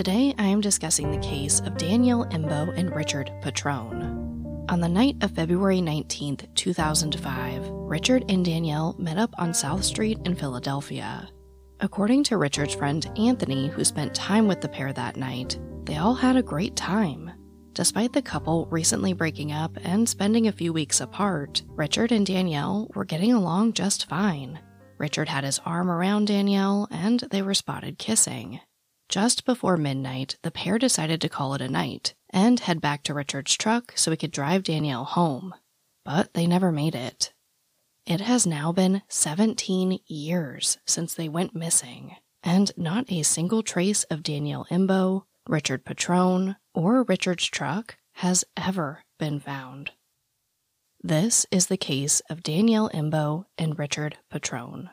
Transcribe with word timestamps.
Today, 0.00 0.34
I 0.38 0.46
am 0.46 0.62
discussing 0.62 1.10
the 1.10 1.18
case 1.18 1.60
of 1.60 1.76
Danielle 1.76 2.24
Imbo 2.30 2.74
and 2.74 2.96
Richard 2.96 3.30
Petrone. 3.42 4.64
On 4.70 4.80
the 4.80 4.88
night 4.88 5.16
of 5.20 5.32
February 5.32 5.82
19, 5.82 6.38
2005, 6.54 7.68
Richard 7.68 8.24
and 8.30 8.42
Danielle 8.42 8.96
met 8.98 9.18
up 9.18 9.28
on 9.36 9.52
South 9.52 9.84
Street 9.84 10.18
in 10.24 10.34
Philadelphia. 10.34 11.28
According 11.80 12.24
to 12.24 12.38
Richard's 12.38 12.74
friend 12.74 13.12
Anthony, 13.18 13.68
who 13.68 13.84
spent 13.84 14.14
time 14.14 14.48
with 14.48 14.62
the 14.62 14.70
pair 14.70 14.90
that 14.90 15.18
night, 15.18 15.60
they 15.84 15.98
all 15.98 16.14
had 16.14 16.36
a 16.36 16.42
great 16.42 16.76
time. 16.76 17.30
Despite 17.74 18.14
the 18.14 18.22
couple 18.22 18.68
recently 18.70 19.12
breaking 19.12 19.52
up 19.52 19.76
and 19.84 20.08
spending 20.08 20.46
a 20.46 20.52
few 20.52 20.72
weeks 20.72 21.02
apart, 21.02 21.60
Richard 21.68 22.10
and 22.10 22.24
Danielle 22.24 22.90
were 22.94 23.04
getting 23.04 23.34
along 23.34 23.74
just 23.74 24.08
fine. 24.08 24.60
Richard 24.96 25.28
had 25.28 25.44
his 25.44 25.60
arm 25.66 25.90
around 25.90 26.28
Danielle, 26.28 26.88
and 26.90 27.20
they 27.30 27.42
were 27.42 27.52
spotted 27.52 27.98
kissing. 27.98 28.60
Just 29.10 29.44
before 29.44 29.76
midnight, 29.76 30.36
the 30.42 30.52
pair 30.52 30.78
decided 30.78 31.20
to 31.20 31.28
call 31.28 31.54
it 31.54 31.60
a 31.60 31.68
night 31.68 32.14
and 32.30 32.60
head 32.60 32.80
back 32.80 33.02
to 33.02 33.12
Richard's 33.12 33.56
truck 33.56 33.92
so 33.96 34.12
he 34.12 34.16
could 34.16 34.30
drive 34.30 34.62
Danielle 34.62 35.04
home. 35.04 35.52
But 36.04 36.34
they 36.34 36.46
never 36.46 36.70
made 36.70 36.94
it. 36.94 37.32
It 38.06 38.20
has 38.20 38.46
now 38.46 38.70
been 38.70 39.02
17 39.08 39.98
years 40.06 40.78
since 40.86 41.12
they 41.12 41.28
went 41.28 41.56
missing, 41.56 42.14
and 42.44 42.70
not 42.76 43.10
a 43.10 43.24
single 43.24 43.64
trace 43.64 44.04
of 44.04 44.22
Danielle 44.22 44.66
Imbo, 44.70 45.24
Richard 45.48 45.84
Petrone, 45.84 46.54
or 46.72 47.02
Richard's 47.02 47.46
truck 47.46 47.96
has 48.14 48.44
ever 48.56 49.02
been 49.18 49.40
found. 49.40 49.90
This 51.02 51.46
is 51.50 51.66
the 51.66 51.76
case 51.76 52.22
of 52.30 52.44
Danielle 52.44 52.90
Imbo 52.90 53.46
and 53.58 53.76
Richard 53.76 54.18
Petrone. 54.30 54.88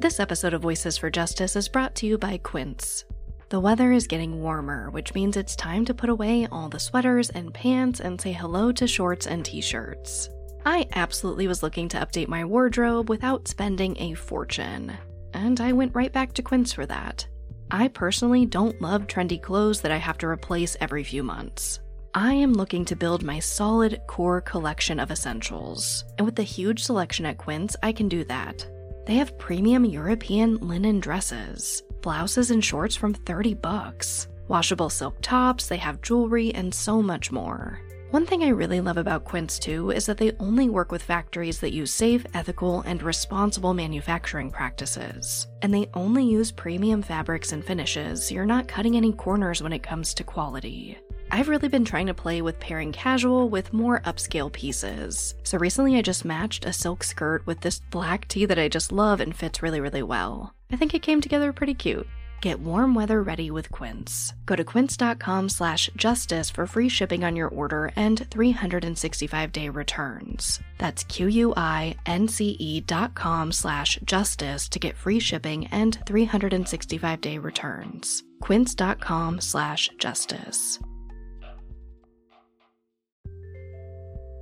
This 0.00 0.18
episode 0.18 0.54
of 0.54 0.62
Voices 0.62 0.96
for 0.96 1.10
Justice 1.10 1.56
is 1.56 1.68
brought 1.68 1.94
to 1.96 2.06
you 2.06 2.16
by 2.16 2.38
Quince. 2.38 3.04
The 3.50 3.60
weather 3.60 3.92
is 3.92 4.06
getting 4.06 4.40
warmer, 4.40 4.88
which 4.88 5.12
means 5.12 5.36
it's 5.36 5.54
time 5.54 5.84
to 5.84 5.92
put 5.92 6.08
away 6.08 6.48
all 6.50 6.70
the 6.70 6.80
sweaters 6.80 7.28
and 7.28 7.52
pants 7.52 8.00
and 8.00 8.18
say 8.18 8.32
hello 8.32 8.72
to 8.72 8.86
shorts 8.86 9.26
and 9.26 9.44
t 9.44 9.60
shirts. 9.60 10.30
I 10.64 10.88
absolutely 10.94 11.48
was 11.48 11.62
looking 11.62 11.86
to 11.90 11.98
update 11.98 12.28
my 12.28 12.46
wardrobe 12.46 13.10
without 13.10 13.46
spending 13.46 13.94
a 13.98 14.14
fortune, 14.14 14.96
and 15.34 15.60
I 15.60 15.72
went 15.72 15.94
right 15.94 16.10
back 16.10 16.32
to 16.32 16.42
Quince 16.42 16.72
for 16.72 16.86
that. 16.86 17.26
I 17.70 17.88
personally 17.88 18.46
don't 18.46 18.80
love 18.80 19.06
trendy 19.06 19.40
clothes 19.40 19.82
that 19.82 19.92
I 19.92 19.98
have 19.98 20.16
to 20.18 20.28
replace 20.28 20.78
every 20.80 21.04
few 21.04 21.22
months. 21.22 21.78
I 22.14 22.32
am 22.32 22.54
looking 22.54 22.86
to 22.86 22.96
build 22.96 23.22
my 23.22 23.38
solid 23.38 24.00
core 24.06 24.40
collection 24.40 24.98
of 24.98 25.10
essentials, 25.10 26.06
and 26.16 26.24
with 26.24 26.36
the 26.36 26.42
huge 26.42 26.84
selection 26.84 27.26
at 27.26 27.36
Quince, 27.36 27.76
I 27.82 27.92
can 27.92 28.08
do 28.08 28.24
that. 28.24 28.66
They 29.06 29.14
have 29.14 29.38
premium 29.38 29.84
European 29.84 30.56
linen 30.58 31.00
dresses, 31.00 31.82
blouses 32.02 32.50
and 32.50 32.64
shorts 32.64 32.96
from 32.96 33.14
30 33.14 33.54
bucks, 33.54 34.28
washable 34.48 34.90
silk 34.90 35.16
tops, 35.22 35.68
they 35.68 35.78
have 35.78 36.02
jewelry, 36.02 36.54
and 36.54 36.74
so 36.74 37.02
much 37.02 37.32
more. 37.32 37.80
One 38.10 38.26
thing 38.26 38.42
I 38.42 38.48
really 38.48 38.80
love 38.80 38.96
about 38.96 39.24
Quince 39.24 39.56
too 39.56 39.92
is 39.92 40.04
that 40.06 40.18
they 40.18 40.32
only 40.40 40.68
work 40.68 40.90
with 40.90 41.00
factories 41.00 41.60
that 41.60 41.72
use 41.72 41.92
safe, 41.92 42.26
ethical, 42.34 42.80
and 42.80 43.00
responsible 43.04 43.72
manufacturing 43.72 44.50
practices. 44.50 45.46
And 45.62 45.72
they 45.72 45.88
only 45.94 46.24
use 46.24 46.50
premium 46.50 47.02
fabrics 47.02 47.52
and 47.52 47.64
finishes, 47.64 48.26
so 48.26 48.34
you're 48.34 48.46
not 48.46 48.66
cutting 48.66 48.96
any 48.96 49.12
corners 49.12 49.62
when 49.62 49.72
it 49.72 49.84
comes 49.84 50.12
to 50.14 50.24
quality. 50.24 50.98
I've 51.30 51.48
really 51.48 51.68
been 51.68 51.84
trying 51.84 52.08
to 52.08 52.14
play 52.14 52.42
with 52.42 52.58
pairing 52.58 52.90
casual 52.90 53.48
with 53.48 53.72
more 53.72 54.00
upscale 54.00 54.50
pieces. 54.50 55.36
So 55.44 55.56
recently 55.56 55.94
I 55.94 56.02
just 56.02 56.24
matched 56.24 56.64
a 56.64 56.72
silk 56.72 57.04
skirt 57.04 57.46
with 57.46 57.60
this 57.60 57.78
black 57.92 58.26
tee 58.26 58.44
that 58.44 58.58
I 58.58 58.66
just 58.66 58.90
love 58.90 59.20
and 59.20 59.36
fits 59.36 59.62
really, 59.62 59.80
really 59.80 60.02
well. 60.02 60.52
I 60.72 60.74
think 60.74 60.94
it 60.94 61.02
came 61.02 61.20
together 61.20 61.52
pretty 61.52 61.74
cute. 61.74 62.08
Get 62.40 62.60
warm 62.60 62.94
weather 62.94 63.22
ready 63.22 63.50
with 63.50 63.70
Quince. 63.70 64.32
Go 64.46 64.56
to 64.56 64.64
quince.com 64.64 65.48
slash 65.48 65.90
justice 65.94 66.48
for 66.48 66.66
free 66.66 66.88
shipping 66.88 67.22
on 67.22 67.36
your 67.36 67.48
order 67.48 67.90
and 67.96 68.20
365-day 68.30 69.68
returns. 69.68 70.60
That's 70.78 71.04
q-u-i-n-c-e 71.04 72.80
dot 72.86 73.14
com 73.14 73.52
slash 73.52 73.98
justice 74.04 74.68
to 74.70 74.78
get 74.78 74.96
free 74.96 75.20
shipping 75.20 75.66
and 75.66 75.98
365-day 76.06 77.36
returns. 77.38 78.22
quince.com 78.40 79.40
slash 79.40 79.90
justice. 79.98 80.78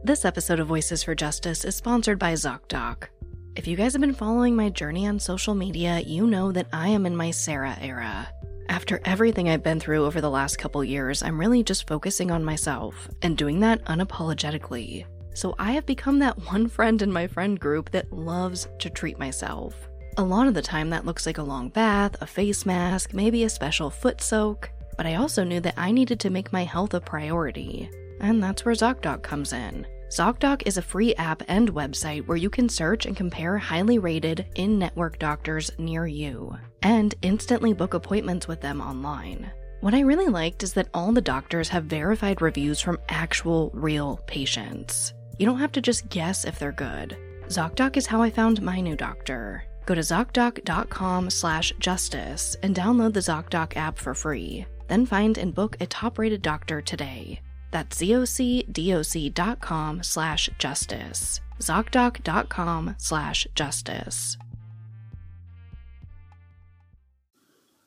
This 0.04 0.24
episode 0.24 0.60
of 0.60 0.68
Voices 0.68 1.02
for 1.02 1.16
Justice 1.16 1.64
is 1.64 1.74
sponsored 1.74 2.20
by 2.20 2.34
ZocDoc. 2.34 3.08
If 3.58 3.66
you 3.66 3.74
guys 3.74 3.92
have 3.94 4.00
been 4.00 4.14
following 4.14 4.54
my 4.54 4.70
journey 4.70 5.08
on 5.08 5.18
social 5.18 5.52
media, 5.52 5.98
you 6.06 6.28
know 6.28 6.52
that 6.52 6.68
I 6.72 6.90
am 6.90 7.06
in 7.06 7.16
my 7.16 7.32
Sarah 7.32 7.76
era. 7.80 8.28
After 8.68 9.00
everything 9.04 9.48
I've 9.48 9.64
been 9.64 9.80
through 9.80 10.04
over 10.04 10.20
the 10.20 10.30
last 10.30 10.58
couple 10.58 10.84
years, 10.84 11.24
I'm 11.24 11.40
really 11.40 11.64
just 11.64 11.88
focusing 11.88 12.30
on 12.30 12.44
myself 12.44 13.10
and 13.22 13.36
doing 13.36 13.58
that 13.58 13.84
unapologetically. 13.86 15.06
So 15.34 15.56
I 15.58 15.72
have 15.72 15.86
become 15.86 16.20
that 16.20 16.38
one 16.52 16.68
friend 16.68 17.02
in 17.02 17.10
my 17.10 17.26
friend 17.26 17.58
group 17.58 17.90
that 17.90 18.12
loves 18.12 18.68
to 18.78 18.90
treat 18.90 19.18
myself. 19.18 19.74
A 20.18 20.22
lot 20.22 20.46
of 20.46 20.54
the 20.54 20.62
time, 20.62 20.88
that 20.90 21.04
looks 21.04 21.26
like 21.26 21.38
a 21.38 21.42
long 21.42 21.68
bath, 21.68 22.14
a 22.20 22.28
face 22.28 22.64
mask, 22.64 23.12
maybe 23.12 23.42
a 23.42 23.50
special 23.50 23.90
foot 23.90 24.20
soak, 24.20 24.70
but 24.96 25.04
I 25.04 25.16
also 25.16 25.42
knew 25.42 25.58
that 25.62 25.74
I 25.76 25.90
needed 25.90 26.20
to 26.20 26.30
make 26.30 26.52
my 26.52 26.62
health 26.62 26.94
a 26.94 27.00
priority. 27.00 27.90
And 28.20 28.40
that's 28.40 28.64
where 28.64 28.76
ZocDoc 28.76 29.22
comes 29.22 29.52
in. 29.52 29.84
ZocDoc 30.10 30.62
is 30.64 30.78
a 30.78 30.82
free 30.82 31.14
app 31.16 31.42
and 31.48 31.74
website 31.74 32.26
where 32.26 32.36
you 32.38 32.48
can 32.48 32.66
search 32.66 33.04
and 33.04 33.14
compare 33.14 33.58
highly 33.58 33.98
rated 33.98 34.46
in 34.54 34.78
network 34.78 35.18
doctors 35.18 35.70
near 35.76 36.06
you, 36.06 36.56
and 36.80 37.14
instantly 37.20 37.74
book 37.74 37.92
appointments 37.92 38.48
with 38.48 38.62
them 38.62 38.80
online. 38.80 39.50
What 39.82 39.92
I 39.92 40.00
really 40.00 40.28
liked 40.28 40.62
is 40.62 40.72
that 40.72 40.88
all 40.94 41.12
the 41.12 41.20
doctors 41.20 41.68
have 41.68 41.84
verified 41.84 42.40
reviews 42.40 42.80
from 42.80 42.98
actual, 43.10 43.70
real 43.74 44.18
patients. 44.26 45.12
You 45.38 45.44
don't 45.44 45.58
have 45.58 45.72
to 45.72 45.82
just 45.82 46.08
guess 46.08 46.46
if 46.46 46.58
they're 46.58 46.72
good. 46.72 47.14
ZocDoc 47.48 47.98
is 47.98 48.06
how 48.06 48.22
I 48.22 48.30
found 48.30 48.62
my 48.62 48.80
new 48.80 48.96
doctor. 48.96 49.62
Go 49.84 49.94
to 49.94 50.00
ZocDoc.com 50.00 51.28
slash 51.28 51.74
justice 51.80 52.56
and 52.62 52.74
download 52.74 53.12
the 53.12 53.20
ZocDoc 53.20 53.76
app 53.76 53.98
for 53.98 54.14
free. 54.14 54.64
Then 54.88 55.04
find 55.04 55.36
and 55.36 55.54
book 55.54 55.76
a 55.80 55.86
top-rated 55.86 56.40
doctor 56.40 56.80
today. 56.80 57.42
That's 57.70 58.00
zocdoc.com 58.00 60.02
slash 60.02 60.50
justice. 60.58 61.40
ZocDoc.com 61.60 62.94
slash 62.98 63.46
justice. 63.54 64.36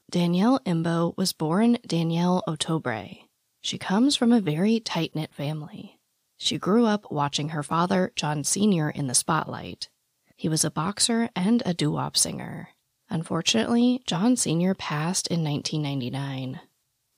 Danielle 0.09 0.59
Imbo 0.65 1.15
was 1.15 1.31
born 1.31 1.77
Danielle 1.87 2.43
Otobre. 2.45 3.21
She 3.61 3.77
comes 3.77 4.17
from 4.17 4.33
a 4.33 4.41
very 4.41 4.81
tight 4.81 5.15
knit 5.15 5.33
family. 5.33 5.99
She 6.37 6.57
grew 6.57 6.85
up 6.85 7.11
watching 7.11 7.49
her 7.49 7.63
father, 7.63 8.11
John 8.15 8.43
Sr., 8.43 8.89
in 8.89 9.07
the 9.07 9.15
spotlight. 9.15 9.87
He 10.35 10.49
was 10.49 10.65
a 10.65 10.71
boxer 10.71 11.29
and 11.35 11.63
a 11.65 11.73
doo 11.73 11.91
wop 11.91 12.17
singer. 12.17 12.69
Unfortunately, 13.09 14.01
John 14.05 14.35
Sr. 14.35 14.73
passed 14.73 15.27
in 15.27 15.43
1999 15.43 16.59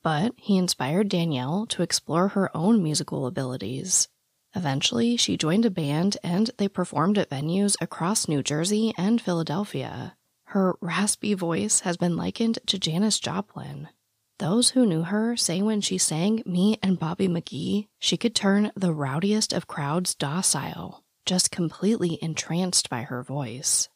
but 0.03 0.33
he 0.37 0.57
inspired 0.57 1.09
Danielle 1.09 1.65
to 1.67 1.81
explore 1.81 2.29
her 2.29 2.55
own 2.55 2.83
musical 2.83 3.25
abilities. 3.25 4.09
Eventually, 4.55 5.17
she 5.17 5.37
joined 5.37 5.65
a 5.65 5.71
band 5.71 6.17
and 6.23 6.51
they 6.57 6.67
performed 6.67 7.17
at 7.17 7.29
venues 7.29 7.75
across 7.81 8.27
New 8.27 8.43
Jersey 8.43 8.93
and 8.97 9.19
Philadelphia. 9.19 10.15
Her 10.47 10.75
raspy 10.81 11.33
voice 11.33 11.79
has 11.79 11.97
been 11.97 12.15
likened 12.15 12.59
to 12.67 12.77
Janis 12.77 13.19
Joplin. 13.19 13.87
Those 14.39 14.71
who 14.71 14.85
knew 14.85 15.03
her 15.03 15.37
say 15.37 15.61
when 15.61 15.81
she 15.81 15.97
sang 15.97 16.43
Me 16.45 16.77
and 16.83 16.99
Bobby 16.99 17.27
McGee, 17.27 17.87
she 17.97 18.17
could 18.17 18.35
turn 18.35 18.71
the 18.75 18.93
rowdiest 18.93 19.53
of 19.53 19.67
crowds 19.67 20.13
docile, 20.13 21.03
just 21.25 21.49
completely 21.49 22.19
entranced 22.21 22.89
by 22.89 23.03
her 23.03 23.23
voice. 23.23 23.89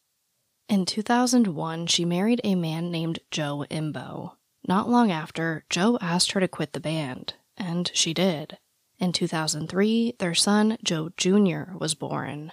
In 0.68 0.86
2001, 0.86 1.86
she 1.86 2.04
married 2.04 2.40
a 2.42 2.54
man 2.54 2.90
named 2.90 3.20
Joe 3.30 3.64
Imbo. 3.70 4.37
Not 4.68 4.90
long 4.90 5.10
after, 5.10 5.64
Joe 5.70 5.96
asked 6.02 6.32
her 6.32 6.40
to 6.40 6.46
quit 6.46 6.74
the 6.74 6.80
band, 6.80 7.32
and 7.56 7.90
she 7.94 8.12
did. 8.12 8.58
In 8.98 9.12
2003, 9.12 10.16
their 10.18 10.34
son, 10.34 10.76
Joe 10.84 11.08
Jr., 11.16 11.72
was 11.78 11.94
born. 11.94 12.52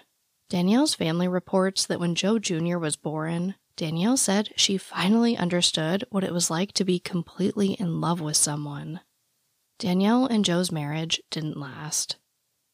Danielle's 0.49 0.95
family 0.95 1.27
reports 1.27 1.85
that 1.85 1.99
when 1.99 2.15
Joe 2.15 2.39
Jr. 2.39 2.77
was 2.77 2.95
born, 2.95 3.55
Danielle 3.75 4.15
said 4.15 4.53
she 4.55 4.77
finally 4.77 5.35
understood 5.35 6.05
what 6.09 6.23
it 6.23 6.33
was 6.33 6.49
like 6.49 6.71
to 6.73 6.85
be 6.85 6.99
completely 6.99 7.73
in 7.73 7.99
love 7.99 8.21
with 8.21 8.37
someone. 8.37 9.01
Danielle 9.77 10.25
and 10.25 10.45
Joe's 10.45 10.71
marriage 10.71 11.21
didn't 11.29 11.59
last. 11.59 12.15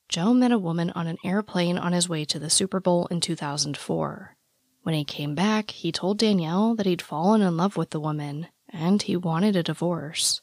Joe 0.08 0.36
met 0.36 0.52
a 0.52 0.60
woman 0.60 0.92
on 0.92 1.08
an 1.08 1.18
airplane 1.26 1.80
on 1.80 1.94
his 1.94 2.08
way 2.08 2.26
to 2.26 2.38
the 2.38 2.52
Super 2.52 2.80
Bowl 2.80 3.08
in 3.08 3.20
2004. 3.20 4.36
When 4.84 4.94
he 4.94 5.04
came 5.04 5.34
back, 5.34 5.72
he 5.72 5.92
told 5.92 6.20
Danielle 6.20 6.76
that 6.76 6.86
he'd 6.86 7.02
fallen 7.02 7.42
in 7.42 7.58
love 7.58 7.78
with 7.78 7.90
the 7.90 8.00
woman 8.00 8.48
and 8.74 9.02
he 9.02 9.16
wanted 9.16 9.56
a 9.56 9.64
divorce. 9.64 10.42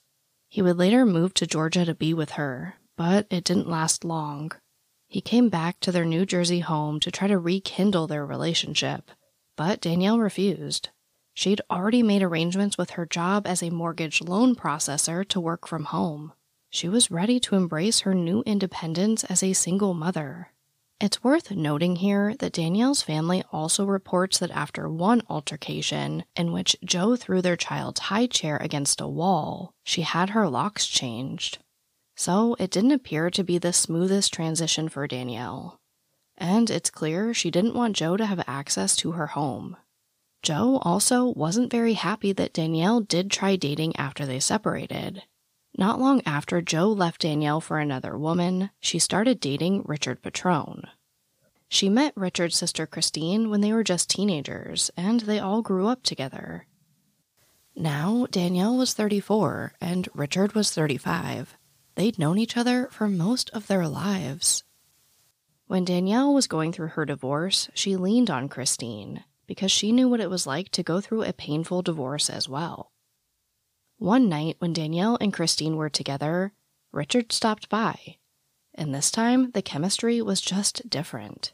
He 0.49 0.63
would 0.63 0.77
later 0.77 1.05
move 1.05 1.35
to 1.35 1.47
Georgia 1.47 1.85
to 1.85 1.95
be 1.95 2.15
with 2.15 2.31
her, 2.33 2.75
but 2.97 3.27
it 3.31 3.45
didn't 3.45 3.69
last 3.69 4.05
long. 4.05 4.53
He 5.07 5.21
came 5.21 5.49
back 5.49 5.81
to 5.81 5.93
their 5.93 6.05
New 6.05 6.27
Jersey 6.27 6.61
home 6.61 7.01
to 7.01 7.11
try 7.11 7.29
to 7.29 7.39
rekindle 7.39 8.07
their 8.07 8.27
relationship, 8.27 9.11
but 9.57 9.81
Danielle 9.81 10.19
refused. 10.19 10.91
She'd 11.35 11.61
already 11.71 12.03
made 12.03 12.23
arrangements 12.23 12.77
with 12.77 12.91
her 12.91 13.07
job 13.07 13.47
as 13.47 13.63
a 13.63 13.71
mortgage 13.71 14.21
loan 14.21 14.55
processor 14.55 15.27
to 15.29 15.41
work 15.41 15.69
from 15.69 15.85
home. 15.85 16.33
She 16.69 16.89
was 16.89 17.11
ready 17.11 17.41
to 17.41 17.57
embrace 17.57 18.01
her 18.01 18.15
new 18.15 18.43
independence 18.43 19.25
as 19.25 19.43
a 19.43 19.53
single 19.53 19.95
mother. 19.95 20.49
It's 21.01 21.23
worth 21.23 21.51
noting 21.51 21.97
here 21.97 22.35
that 22.39 22.53
Danielle's 22.53 23.03
family 23.03 23.45
also 23.53 23.85
reports 23.85 24.39
that 24.39 24.51
after 24.51 24.89
one 24.89 25.23
altercation, 25.29 26.25
in 26.35 26.53
which 26.53 26.77
Joe 26.85 27.15
threw 27.15 27.41
their 27.41 27.57
child's 27.57 28.01
high 28.01 28.27
chair 28.27 28.57
against 28.57 29.01
a 29.01 29.07
wall, 29.07 29.73
she 29.85 30.03
had 30.03 30.31
her 30.31 30.49
locks 30.49 30.87
changed 30.87 31.59
so 32.19 32.57
it 32.59 32.73
didn't 32.73 32.91
appear 32.91 33.31
to 33.31 33.45
be 33.45 33.59
the 33.59 33.73
smoothest 33.73 34.35
transition 34.35 34.89
for 34.89 35.07
Danielle. 35.07 35.79
And 36.37 36.69
it's 36.69 36.91
clear 36.91 37.33
she 37.33 37.49
didn't 37.49 37.77
want 37.77 37.95
Joe 37.95 38.17
to 38.17 38.27
have 38.27 38.43
access 38.49 38.97
to 38.97 39.13
her 39.13 39.29
home. 39.29 39.77
Joe 40.43 40.81
also 40.83 41.27
wasn't 41.27 41.71
very 41.71 41.93
happy 41.93 42.33
that 42.33 42.53
Danielle 42.53 43.01
did 43.01 43.31
try 43.31 43.55
dating 43.55 43.95
after 43.95 44.27
they 44.27 44.41
separated. 44.41 45.23
Not 45.79 46.01
long 46.01 46.23
after 46.27 46.61
Joe 46.61 46.89
left 46.89 47.21
Danielle 47.21 47.61
for 47.61 47.79
another 47.79 48.19
woman, 48.19 48.71
she 48.81 48.99
started 48.99 49.39
dating 49.39 49.85
Richard 49.85 50.21
Petrone. 50.21 50.83
She 51.69 51.89
met 51.89 52.13
Richard's 52.17 52.57
sister 52.57 52.85
Christine 52.85 53.49
when 53.49 53.61
they 53.61 53.73
were 53.73 53.85
just 53.85 54.11
teenagers, 54.11 54.91
and 54.97 55.21
they 55.21 55.39
all 55.39 55.63
grew 55.63 55.87
up 55.87 56.03
together. 56.03 56.67
Now, 57.77 58.27
Danielle 58.29 58.77
was 58.77 58.93
34 58.93 59.75
and 59.81 60.09
Richard 60.15 60.57
was 60.57 60.75
35, 60.75 61.57
They'd 61.95 62.19
known 62.19 62.39
each 62.39 62.57
other 62.57 62.89
for 62.91 63.09
most 63.09 63.49
of 63.51 63.69
their 63.69 63.87
lives. 63.87 64.65
When 65.69 65.85
Danielle 65.85 66.35
was 66.35 66.49
going 66.49 66.73
through 66.73 66.89
her 66.89 67.05
divorce, 67.05 67.69
she 67.73 67.95
leaned 67.95 68.31
on 68.31 68.49
Christine 68.49 69.23
because 69.47 69.71
she 69.71 69.93
knew 69.93 70.09
what 70.09 70.21
it 70.21 70.31
was 70.31 70.47
like 70.47 70.71
to 70.71 70.83
go 70.83 71.01
through 71.01 71.23
a 71.23 71.33
painful 71.33 71.83
divorce 71.83 72.29
as 72.29 72.49
well. 72.49 72.91
One 73.99 74.29
night, 74.29 74.57
when 74.61 74.73
Danielle 74.73 75.19
and 75.21 75.33
Christine 75.33 75.77
were 75.77 75.91
together, 75.91 76.53
Richard 76.93 77.33
stopped 77.33 77.69
by, 77.69 78.17
and 78.73 78.95
this 78.95 79.11
time 79.11 79.51
the 79.51 79.63
chemistry 79.63 80.23
was 80.23 80.41
just 80.41 80.89
different. 80.89 81.53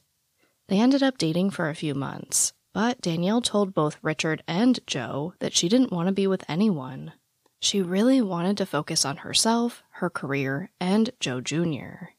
They 0.69 0.79
ended 0.79 1.03
up 1.03 1.17
dating 1.17 1.51
for 1.51 1.71
a 1.71 1.75
few 1.75 1.95
months, 1.95 2.53
but 2.75 3.01
Danielle 3.01 3.41
told 3.41 3.73
both 3.73 3.97
Richard 4.03 4.43
and 4.47 4.79
Joe 4.87 5.33
that 5.39 5.55
she 5.55 5.71
didn't 5.71 5.91
want 5.91 6.09
to 6.09 6.13
be 6.13 6.27
with 6.27 6.45
anyone. 6.47 7.13
She 7.61 7.81
really 7.81 8.21
wanted 8.21 8.59
to 8.59 8.67
focus 8.67 9.07
on 9.07 9.19
herself, 9.19 9.83
her 9.93 10.11
career, 10.11 10.71
and 10.79 11.11
Joe 11.21 11.41
Jr. 11.41 12.11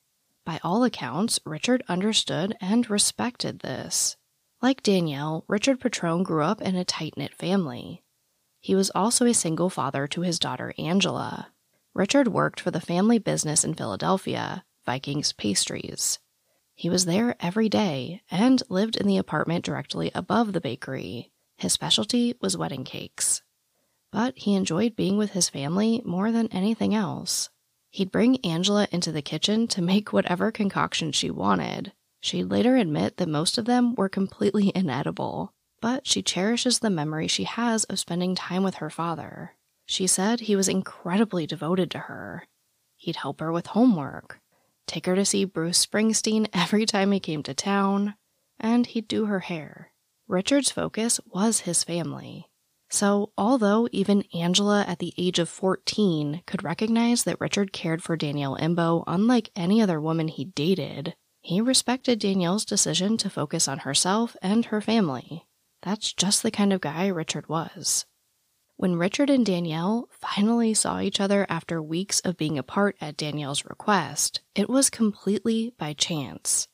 By 0.43 0.59
all 0.63 0.83
accounts, 0.83 1.39
Richard 1.45 1.83
understood 1.87 2.57
and 2.59 2.89
respected 2.89 3.59
this. 3.59 4.17
Like 4.59 4.81
Danielle, 4.81 5.45
Richard 5.47 5.79
Petrone 5.79 6.23
grew 6.23 6.43
up 6.43 6.61
in 6.63 6.75
a 6.75 6.83
tight 6.83 7.15
knit 7.15 7.35
family. 7.35 8.01
He 8.65 8.73
was 8.73 8.91
also 8.95 9.25
a 9.25 9.33
single 9.33 9.69
father 9.69 10.07
to 10.07 10.21
his 10.21 10.39
daughter 10.39 10.73
Angela. 10.79 11.49
Richard 11.93 12.29
worked 12.29 12.59
for 12.59 12.71
the 12.71 12.81
family 12.81 13.19
business 13.19 13.63
in 13.63 13.75
Philadelphia, 13.75 14.65
Vikings 14.85 15.33
Pastries. 15.33 16.19
He 16.73 16.89
was 16.89 17.05
there 17.05 17.35
every 17.39 17.69
day 17.69 18.21
and 18.31 18.63
lived 18.67 18.97
in 18.97 19.07
the 19.07 19.17
apartment 19.17 19.63
directly 19.63 20.11
above 20.15 20.53
the 20.53 20.61
bakery. 20.61 21.31
His 21.57 21.73
specialty 21.73 22.35
was 22.41 22.57
wedding 22.57 22.83
cakes 22.83 23.43
but 24.15 24.37
he 24.37 24.55
enjoyed 24.55 24.95
being 24.95 25.17
with 25.17 25.31
his 25.31 25.49
family 25.49 26.01
more 26.05 26.31
than 26.31 26.47
anything 26.47 26.95
else. 26.95 27.49
He'd 27.89 28.13
bring 28.13 28.37
Angela 28.45 28.87
into 28.89 29.11
the 29.11 29.21
kitchen 29.21 29.67
to 29.67 29.81
make 29.81 30.13
whatever 30.13 30.53
concoction 30.53 31.11
she 31.11 31.29
wanted. 31.29 31.91
She'd 32.21 32.45
later 32.45 32.77
admit 32.77 33.17
that 33.17 33.27
most 33.27 33.57
of 33.57 33.65
them 33.65 33.93
were 33.95 34.07
completely 34.07 34.71
inedible, 34.73 35.53
but 35.85 36.07
she 36.07 36.23
cherishes 36.23 36.79
the 36.79 36.89
memory 36.89 37.27
she 37.27 37.43
has 37.43 37.83
of 37.83 37.99
spending 37.99 38.33
time 38.33 38.63
with 38.63 38.73
her 38.77 38.89
father. 38.89 39.51
She 39.85 40.07
said 40.07 40.39
he 40.39 40.55
was 40.55 40.67
incredibly 40.67 41.45
devoted 41.45 41.91
to 41.91 41.99
her. 41.99 42.47
He'd 42.95 43.17
help 43.17 43.39
her 43.39 43.51
with 43.51 43.67
homework, 43.67 44.39
take 44.87 45.05
her 45.05 45.13
to 45.13 45.23
see 45.23 45.45
Bruce 45.45 45.85
Springsteen 45.85 46.49
every 46.55 46.87
time 46.87 47.11
he 47.11 47.19
came 47.19 47.43
to 47.43 47.53
town, 47.53 48.15
and 48.59 48.87
he'd 48.87 49.07
do 49.07 49.27
her 49.27 49.41
hair. 49.41 49.91
Richard's 50.27 50.71
focus 50.71 51.19
was 51.27 51.59
his 51.59 51.83
family. 51.83 52.47
So, 52.89 53.31
although 53.37 53.87
even 53.91 54.25
Angela 54.33 54.85
at 54.87 54.97
the 54.97 55.13
age 55.19 55.37
of 55.37 55.49
14 55.49 56.41
could 56.47 56.63
recognize 56.63 57.25
that 57.25 57.39
Richard 57.39 57.71
cared 57.71 58.01
for 58.01 58.17
Danielle 58.17 58.57
Imbo 58.57 59.03
unlike 59.05 59.51
any 59.55 59.83
other 59.83 60.01
woman 60.01 60.29
he 60.29 60.45
dated, 60.45 61.13
he 61.41 61.61
respected 61.61 62.17
Danielle's 62.17 62.65
decision 62.65 63.17
to 63.17 63.29
focus 63.29 63.67
on 63.67 63.77
herself 63.85 64.35
and 64.41 64.65
her 64.65 64.81
family. 64.81 65.45
That's 65.85 66.13
just 66.13 66.41
the 66.41 66.49
kind 66.49 66.73
of 66.73 66.81
guy 66.81 67.05
Richard 67.07 67.47
was. 67.47 68.07
When 68.75 68.95
Richard 68.95 69.29
and 69.29 69.45
Danielle 69.45 70.09
finally 70.09 70.73
saw 70.73 70.99
each 70.99 71.21
other 71.21 71.45
after 71.47 71.79
weeks 71.81 72.19
of 72.21 72.37
being 72.37 72.57
apart 72.57 72.97
at 72.99 73.15
Danielle's 73.15 73.65
request, 73.65 74.41
it 74.55 74.67
was 74.67 74.89
completely 74.89 75.75
by 75.77 75.93
chance. 75.93 76.67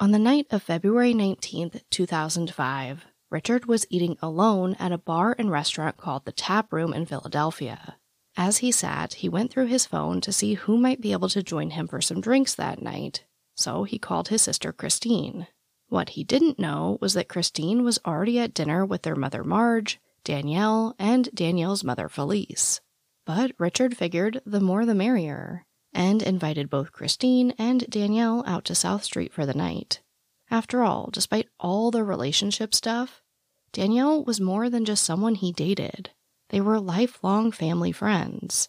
On 0.00 0.12
the 0.12 0.18
night 0.18 0.46
of 0.50 0.62
February 0.62 1.12
19th, 1.12 1.82
2005, 1.90 3.04
Richard 3.30 3.66
was 3.66 3.86
eating 3.90 4.16
alone 4.22 4.76
at 4.78 4.92
a 4.92 4.98
bar 4.98 5.36
and 5.38 5.50
restaurant 5.50 5.98
called 5.98 6.24
the 6.24 6.32
Tap 6.32 6.72
Room 6.72 6.94
in 6.94 7.04
Philadelphia. 7.04 7.98
As 8.34 8.58
he 8.58 8.72
sat, 8.72 9.14
he 9.14 9.28
went 9.28 9.52
through 9.52 9.66
his 9.66 9.84
phone 9.84 10.22
to 10.22 10.32
see 10.32 10.54
who 10.54 10.78
might 10.78 11.02
be 11.02 11.12
able 11.12 11.28
to 11.28 11.42
join 11.42 11.70
him 11.70 11.86
for 11.86 12.00
some 12.00 12.22
drinks 12.22 12.54
that 12.54 12.80
night, 12.80 13.24
so 13.54 13.84
he 13.84 13.98
called 13.98 14.28
his 14.28 14.40
sister 14.40 14.72
Christine. 14.72 15.48
What 15.94 16.08
he 16.08 16.24
didn't 16.24 16.58
know 16.58 16.98
was 17.00 17.14
that 17.14 17.28
Christine 17.28 17.84
was 17.84 18.00
already 18.04 18.40
at 18.40 18.52
dinner 18.52 18.84
with 18.84 19.02
their 19.02 19.14
mother 19.14 19.44
Marge, 19.44 20.00
Danielle, 20.24 20.96
and 20.98 21.28
Danielle's 21.32 21.84
mother 21.84 22.08
Felice. 22.08 22.80
But 23.24 23.52
Richard 23.60 23.96
figured 23.96 24.42
the 24.44 24.58
more 24.58 24.84
the 24.84 24.94
merrier, 24.96 25.64
and 25.92 26.20
invited 26.20 26.68
both 26.68 26.90
Christine 26.90 27.52
and 27.58 27.88
Danielle 27.88 28.42
out 28.44 28.64
to 28.64 28.74
South 28.74 29.04
Street 29.04 29.32
for 29.32 29.46
the 29.46 29.54
night. 29.54 30.00
After 30.50 30.82
all, 30.82 31.10
despite 31.12 31.48
all 31.60 31.92
the 31.92 32.02
relationship 32.02 32.74
stuff, 32.74 33.22
Danielle 33.72 34.24
was 34.24 34.40
more 34.40 34.68
than 34.68 34.84
just 34.84 35.04
someone 35.04 35.36
he 35.36 35.52
dated. 35.52 36.10
They 36.48 36.60
were 36.60 36.80
lifelong 36.80 37.52
family 37.52 37.92
friends. 37.92 38.68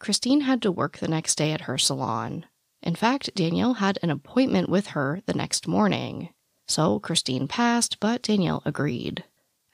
Christine 0.00 0.40
had 0.40 0.60
to 0.62 0.72
work 0.72 0.98
the 0.98 1.06
next 1.06 1.36
day 1.36 1.52
at 1.52 1.68
her 1.70 1.78
salon. 1.78 2.46
In 2.82 2.96
fact, 2.96 3.32
Danielle 3.36 3.74
had 3.74 4.00
an 4.02 4.10
appointment 4.10 4.68
with 4.68 4.88
her 4.88 5.22
the 5.26 5.34
next 5.34 5.68
morning. 5.68 6.30
So 6.66 6.98
Christine 6.98 7.48
passed, 7.48 8.00
but 8.00 8.22
Danielle 8.22 8.62
agreed. 8.64 9.24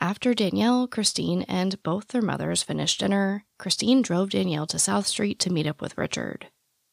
After 0.01 0.33
Danielle, 0.33 0.89
Christine, 0.89 1.43
and 1.43 1.83
both 1.83 2.09
their 2.09 2.23
mothers 2.23 2.63
finished 2.63 3.01
dinner, 3.01 3.45
Christine 3.59 4.01
drove 4.01 4.31
Danielle 4.31 4.67
to 4.69 4.79
South 4.79 5.07
Street 5.07 5.39
to 5.41 5.53
meet 5.53 5.67
up 5.67 5.83
with 5.83 5.99
Richard. 5.99 6.47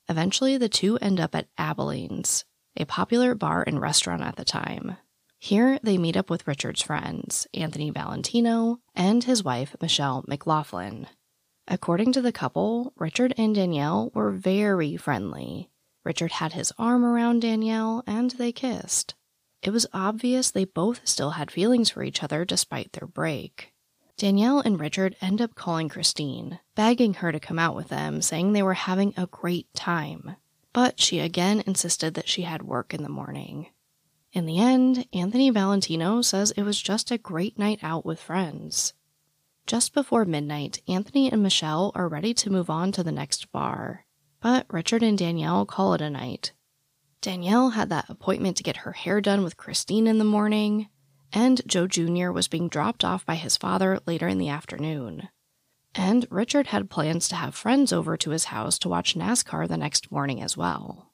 Eventually, 0.09 0.57
the 0.57 0.69
two 0.69 0.97
end 0.97 1.19
up 1.19 1.33
at 1.33 1.47
Abilene's, 1.57 2.45
a 2.75 2.85
popular 2.85 3.33
bar 3.33 3.63
and 3.65 3.81
restaurant 3.81 4.21
at 4.23 4.35
the 4.35 4.45
time. 4.45 4.97
Here, 5.39 5.79
they 5.83 5.97
meet 5.97 6.17
up 6.17 6.29
with 6.29 6.47
Richard's 6.47 6.81
friends, 6.81 7.47
Anthony 7.53 7.91
Valentino, 7.91 8.79
and 8.95 9.23
his 9.23 9.43
wife, 9.43 9.75
Michelle 9.81 10.25
McLaughlin. 10.27 11.07
According 11.67 12.13
to 12.13 12.21
the 12.21 12.31
couple, 12.31 12.93
Richard 12.95 13.33
and 13.37 13.53
Danielle 13.53 14.11
were 14.13 14.31
very 14.31 14.97
friendly. 14.97 15.69
Richard 16.03 16.31
had 16.33 16.53
his 16.53 16.71
arm 16.77 17.03
around 17.03 17.41
Danielle 17.41 18.03
and 18.07 18.31
they 18.31 18.53
kissed. 18.53 19.15
It 19.61 19.71
was 19.71 19.87
obvious 19.93 20.51
they 20.51 20.65
both 20.65 21.07
still 21.07 21.31
had 21.31 21.51
feelings 21.51 21.89
for 21.89 22.03
each 22.03 22.23
other 22.23 22.45
despite 22.45 22.93
their 22.93 23.07
break. 23.07 23.73
Danielle 24.17 24.59
and 24.59 24.79
Richard 24.79 25.15
end 25.21 25.41
up 25.41 25.55
calling 25.55 25.89
Christine, 25.89 26.59
begging 26.75 27.15
her 27.15 27.31
to 27.31 27.39
come 27.39 27.59
out 27.59 27.75
with 27.75 27.89
them, 27.89 28.21
saying 28.21 28.53
they 28.53 28.63
were 28.63 28.73
having 28.73 29.13
a 29.15 29.27
great 29.27 29.71
time. 29.73 30.37
But 30.73 30.99
she 30.99 31.19
again 31.19 31.63
insisted 31.67 32.15
that 32.15 32.27
she 32.27 32.43
had 32.43 32.63
work 32.63 32.93
in 32.93 33.03
the 33.03 33.09
morning. 33.09 33.67
In 34.33 34.45
the 34.45 34.59
end, 34.59 35.07
Anthony 35.13 35.49
Valentino 35.49 36.21
says 36.21 36.51
it 36.51 36.63
was 36.63 36.81
just 36.81 37.11
a 37.11 37.17
great 37.17 37.57
night 37.57 37.79
out 37.81 38.05
with 38.05 38.19
friends. 38.21 38.93
Just 39.67 39.93
before 39.93 40.25
midnight, 40.25 40.81
Anthony 40.87 41.31
and 41.31 41.43
Michelle 41.43 41.91
are 41.93 42.07
ready 42.07 42.33
to 42.35 42.49
move 42.49 42.69
on 42.69 42.91
to 42.93 43.03
the 43.03 43.11
next 43.11 43.51
bar. 43.51 44.05
But 44.39 44.65
Richard 44.69 45.03
and 45.03 45.17
Danielle 45.17 45.65
call 45.65 45.93
it 45.93 46.01
a 46.01 46.09
night. 46.09 46.53
Danielle 47.21 47.71
had 47.71 47.89
that 47.89 48.09
appointment 48.09 48.57
to 48.57 48.63
get 48.63 48.77
her 48.77 48.93
hair 48.93 49.21
done 49.21 49.43
with 49.43 49.57
Christine 49.57 50.07
in 50.07 50.17
the 50.17 50.23
morning, 50.23 50.89
and 51.33 51.61
Joe 51.67 51.87
Jr. 51.87 52.31
was 52.31 52.47
being 52.47 52.69
dropped 52.69 53.03
off 53.03 53.25
by 53.25 53.35
his 53.35 53.57
father 53.57 53.99
later 54.05 54.27
in 54.27 54.37
the 54.37 54.49
afternoon. 54.49 55.29
And 55.95 56.27
Richard 56.29 56.67
had 56.67 56.89
plans 56.89 57.27
to 57.29 57.35
have 57.35 57.55
friends 57.55 57.91
over 57.91 58.17
to 58.17 58.29
his 58.29 58.45
house 58.45 58.77
to 58.79 58.89
watch 58.89 59.15
NASCAR 59.15 59.67
the 59.67 59.77
next 59.77 60.11
morning 60.11 60.41
as 60.41 60.55
well. 60.55 61.11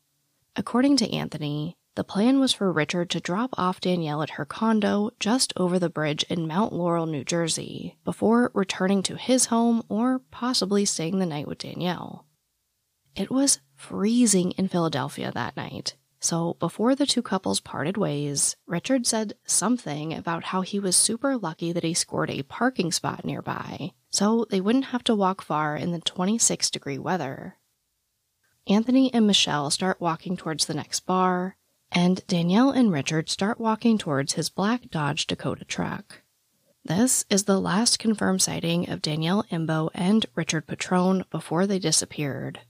According 0.55 0.97
to 0.97 1.11
Anthony, 1.11 1.77
the 1.95 2.03
plan 2.03 2.39
was 2.39 2.53
for 2.53 2.71
Richard 2.71 3.09
to 3.11 3.19
drop 3.19 3.51
off 3.57 3.79
Danielle 3.79 4.23
at 4.23 4.31
her 4.31 4.45
condo 4.45 5.11
just 5.19 5.53
over 5.55 5.77
the 5.77 5.89
bridge 5.89 6.23
in 6.23 6.47
Mount 6.47 6.73
Laurel, 6.73 7.05
New 7.05 7.23
Jersey, 7.23 7.97
before 8.03 8.51
returning 8.53 9.03
to 9.03 9.15
his 9.15 9.45
home 9.45 9.83
or 9.89 10.19
possibly 10.31 10.85
staying 10.85 11.19
the 11.19 11.25
night 11.25 11.47
with 11.47 11.59
Danielle. 11.59 12.25
It 13.15 13.29
was 13.29 13.59
freezing 13.83 14.51
in 14.51 14.69
Philadelphia 14.69 15.29
that 15.33 15.57
night, 15.57 15.95
so 16.23 16.53
before 16.53 16.95
the 16.95 17.05
two 17.05 17.21
couples 17.21 17.59
parted 17.59 17.97
ways, 17.97 18.55
Richard 18.65 19.05
said 19.05 19.33
something 19.43 20.13
about 20.13 20.45
how 20.45 20.61
he 20.61 20.79
was 20.79 20.95
super 20.95 21.35
lucky 21.35 21.73
that 21.73 21.83
he 21.83 21.93
scored 21.93 22.29
a 22.29 22.43
parking 22.43 22.93
spot 22.93 23.25
nearby, 23.25 23.91
so 24.09 24.45
they 24.49 24.61
wouldn't 24.61 24.85
have 24.85 25.03
to 25.03 25.15
walk 25.15 25.41
far 25.41 25.75
in 25.75 25.91
the 25.91 25.99
26 25.99 26.71
degree 26.71 26.97
weather. 26.97 27.57
Anthony 28.67 29.13
and 29.13 29.27
Michelle 29.27 29.69
start 29.69 29.99
walking 29.99 30.37
towards 30.37 30.65
the 30.65 30.73
next 30.73 31.01
bar, 31.01 31.57
and 31.91 32.25
Danielle 32.25 32.71
and 32.71 32.89
Richard 32.89 33.29
start 33.29 33.59
walking 33.59 33.97
towards 33.97 34.33
his 34.33 34.49
black 34.49 34.89
Dodge 34.89 35.27
Dakota 35.27 35.65
truck. 35.65 36.21
This 36.85 37.25
is 37.29 37.43
the 37.43 37.59
last 37.59 37.99
confirmed 37.99 38.41
sighting 38.41 38.89
of 38.89 39.01
Danielle 39.01 39.43
Imbo 39.51 39.89
and 39.93 40.25
Richard 40.35 40.67
Petrone 40.67 41.25
before 41.29 41.67
they 41.67 41.79
disappeared. 41.79 42.61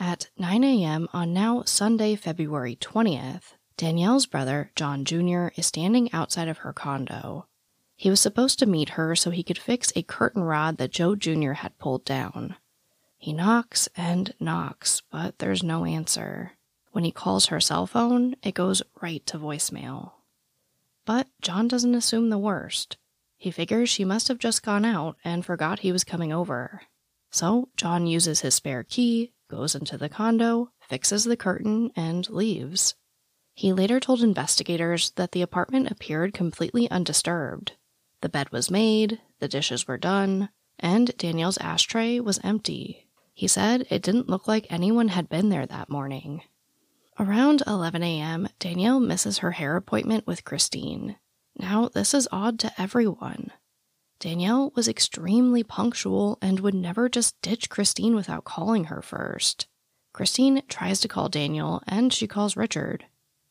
At 0.00 0.30
9 0.38 0.62
a.m. 0.62 1.08
on 1.12 1.32
now 1.32 1.64
Sunday, 1.64 2.14
February 2.14 2.76
20th, 2.76 3.54
Danielle's 3.76 4.26
brother, 4.26 4.70
John 4.76 5.04
Jr., 5.04 5.48
is 5.56 5.66
standing 5.66 6.12
outside 6.12 6.46
of 6.46 6.58
her 6.58 6.72
condo. 6.72 7.46
He 7.96 8.08
was 8.08 8.20
supposed 8.20 8.60
to 8.60 8.66
meet 8.66 8.90
her 8.90 9.16
so 9.16 9.30
he 9.30 9.42
could 9.42 9.58
fix 9.58 9.92
a 9.96 10.04
curtain 10.04 10.44
rod 10.44 10.76
that 10.76 10.92
Joe 10.92 11.16
Jr. 11.16 11.52
had 11.52 11.78
pulled 11.78 12.04
down. 12.04 12.54
He 13.16 13.32
knocks 13.32 13.88
and 13.96 14.32
knocks, 14.38 15.02
but 15.10 15.40
there's 15.40 15.64
no 15.64 15.84
answer. 15.84 16.52
When 16.92 17.02
he 17.02 17.10
calls 17.10 17.46
her 17.46 17.58
cell 17.58 17.88
phone, 17.88 18.36
it 18.40 18.54
goes 18.54 18.82
right 19.02 19.26
to 19.26 19.36
voicemail. 19.36 20.12
But 21.06 21.26
John 21.42 21.66
doesn't 21.66 21.96
assume 21.96 22.30
the 22.30 22.38
worst. 22.38 22.98
He 23.36 23.50
figures 23.50 23.88
she 23.88 24.04
must 24.04 24.28
have 24.28 24.38
just 24.38 24.62
gone 24.62 24.84
out 24.84 25.16
and 25.24 25.44
forgot 25.44 25.80
he 25.80 25.90
was 25.90 26.04
coming 26.04 26.32
over. 26.32 26.82
So 27.30 27.68
John 27.76 28.06
uses 28.06 28.40
his 28.40 28.54
spare 28.54 28.84
key, 28.84 29.32
goes 29.48 29.74
into 29.74 29.98
the 29.98 30.08
condo, 30.08 30.70
fixes 30.80 31.24
the 31.24 31.36
curtain, 31.36 31.90
and 31.96 32.28
leaves. 32.30 32.94
He 33.54 33.72
later 33.72 33.98
told 33.98 34.22
investigators 34.22 35.10
that 35.16 35.32
the 35.32 35.42
apartment 35.42 35.90
appeared 35.90 36.32
completely 36.32 36.90
undisturbed. 36.90 37.72
The 38.20 38.28
bed 38.28 38.50
was 38.52 38.70
made, 38.70 39.20
the 39.40 39.48
dishes 39.48 39.88
were 39.88 39.98
done, 39.98 40.50
and 40.78 41.16
Danielle's 41.16 41.58
ashtray 41.58 42.20
was 42.20 42.40
empty. 42.44 43.08
He 43.34 43.48
said 43.48 43.86
it 43.90 44.02
didn't 44.02 44.28
look 44.28 44.46
like 44.46 44.70
anyone 44.70 45.08
had 45.08 45.28
been 45.28 45.48
there 45.48 45.66
that 45.66 45.88
morning. 45.88 46.42
Around 47.20 47.64
11 47.66 48.02
a.m., 48.02 48.48
Danielle 48.60 49.00
misses 49.00 49.38
her 49.38 49.52
hair 49.52 49.76
appointment 49.76 50.26
with 50.26 50.44
Christine. 50.44 51.16
Now, 51.56 51.88
this 51.88 52.14
is 52.14 52.28
odd 52.30 52.60
to 52.60 52.72
everyone. 52.80 53.50
Danielle 54.20 54.72
was 54.74 54.88
extremely 54.88 55.62
punctual 55.62 56.38
and 56.42 56.58
would 56.58 56.74
never 56.74 57.08
just 57.08 57.40
ditch 57.40 57.68
Christine 57.68 58.16
without 58.16 58.44
calling 58.44 58.84
her 58.84 59.00
first. 59.00 59.68
Christine 60.12 60.62
tries 60.68 60.98
to 61.00 61.08
call 61.08 61.28
Daniel 61.28 61.82
and 61.86 62.12
she 62.12 62.26
calls 62.26 62.56
Richard. 62.56 63.04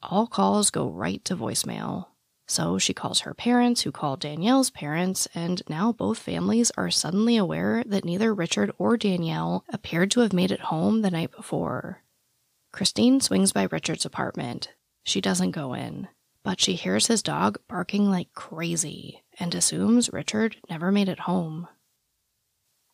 All 0.03 0.27
calls 0.27 0.69
go 0.69 0.89
right 0.89 1.23
to 1.23 1.37
voicemail. 1.37 2.07
So 2.49 2.77
she 2.77 2.93
calls 2.93 3.21
her 3.21 3.33
parents, 3.33 3.81
who 3.81 3.91
call 3.91 4.15
Danielle's 4.15 4.69
parents, 4.69 5.27
and 5.33 5.61
now 5.69 5.91
both 5.91 6.17
families 6.17 6.71
are 6.77 6.89
suddenly 6.89 7.35
aware 7.35 7.83
that 7.85 8.05
neither 8.05 8.33
Richard 8.33 8.71
or 8.77 8.95
Danielle 8.95 9.65
appeared 9.69 10.11
to 10.11 10.21
have 10.21 10.31
made 10.33 10.51
it 10.51 10.61
home 10.61 11.01
the 11.01 11.11
night 11.11 11.31
before. 11.31 12.03
Christine 12.71 13.19
swings 13.19 13.51
by 13.51 13.67
Richard's 13.69 14.05
apartment. 14.05 14.73
She 15.03 15.19
doesn't 15.19 15.51
go 15.51 15.73
in, 15.73 16.07
but 16.43 16.61
she 16.61 16.75
hears 16.75 17.07
his 17.07 17.21
dog 17.21 17.57
barking 17.67 18.09
like 18.09 18.33
crazy 18.33 19.23
and 19.39 19.53
assumes 19.53 20.11
Richard 20.11 20.57
never 20.69 20.91
made 20.91 21.09
it 21.09 21.21
home. 21.21 21.67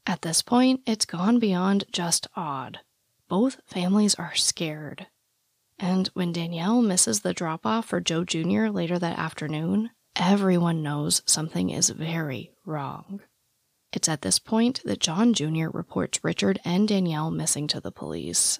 At 0.05 0.21
this 0.21 0.41
point, 0.41 0.81
it's 0.85 1.05
gone 1.05 1.39
beyond 1.39 1.85
just 1.91 2.27
odd. 2.35 2.79
Both 3.29 3.61
families 3.65 4.15
are 4.15 4.35
scared. 4.35 5.07
And 5.79 6.07
when 6.13 6.33
Danielle 6.33 6.81
misses 6.81 7.21
the 7.21 7.33
drop 7.33 7.65
off 7.65 7.85
for 7.85 8.01
Joe 8.01 8.23
Jr. 8.23 8.67
later 8.67 8.99
that 8.99 9.17
afternoon, 9.17 9.91
everyone 10.15 10.83
knows 10.83 11.23
something 11.25 11.69
is 11.69 11.89
very 11.89 12.51
wrong. 12.65 13.21
It's 13.91 14.09
at 14.09 14.21
this 14.21 14.39
point 14.39 14.81
that 14.85 14.99
John 14.99 15.33
Jr. 15.33 15.69
reports 15.71 16.23
Richard 16.23 16.59
and 16.65 16.87
Danielle 16.87 17.31
missing 17.31 17.67
to 17.67 17.79
the 17.79 17.91
police. 17.91 18.59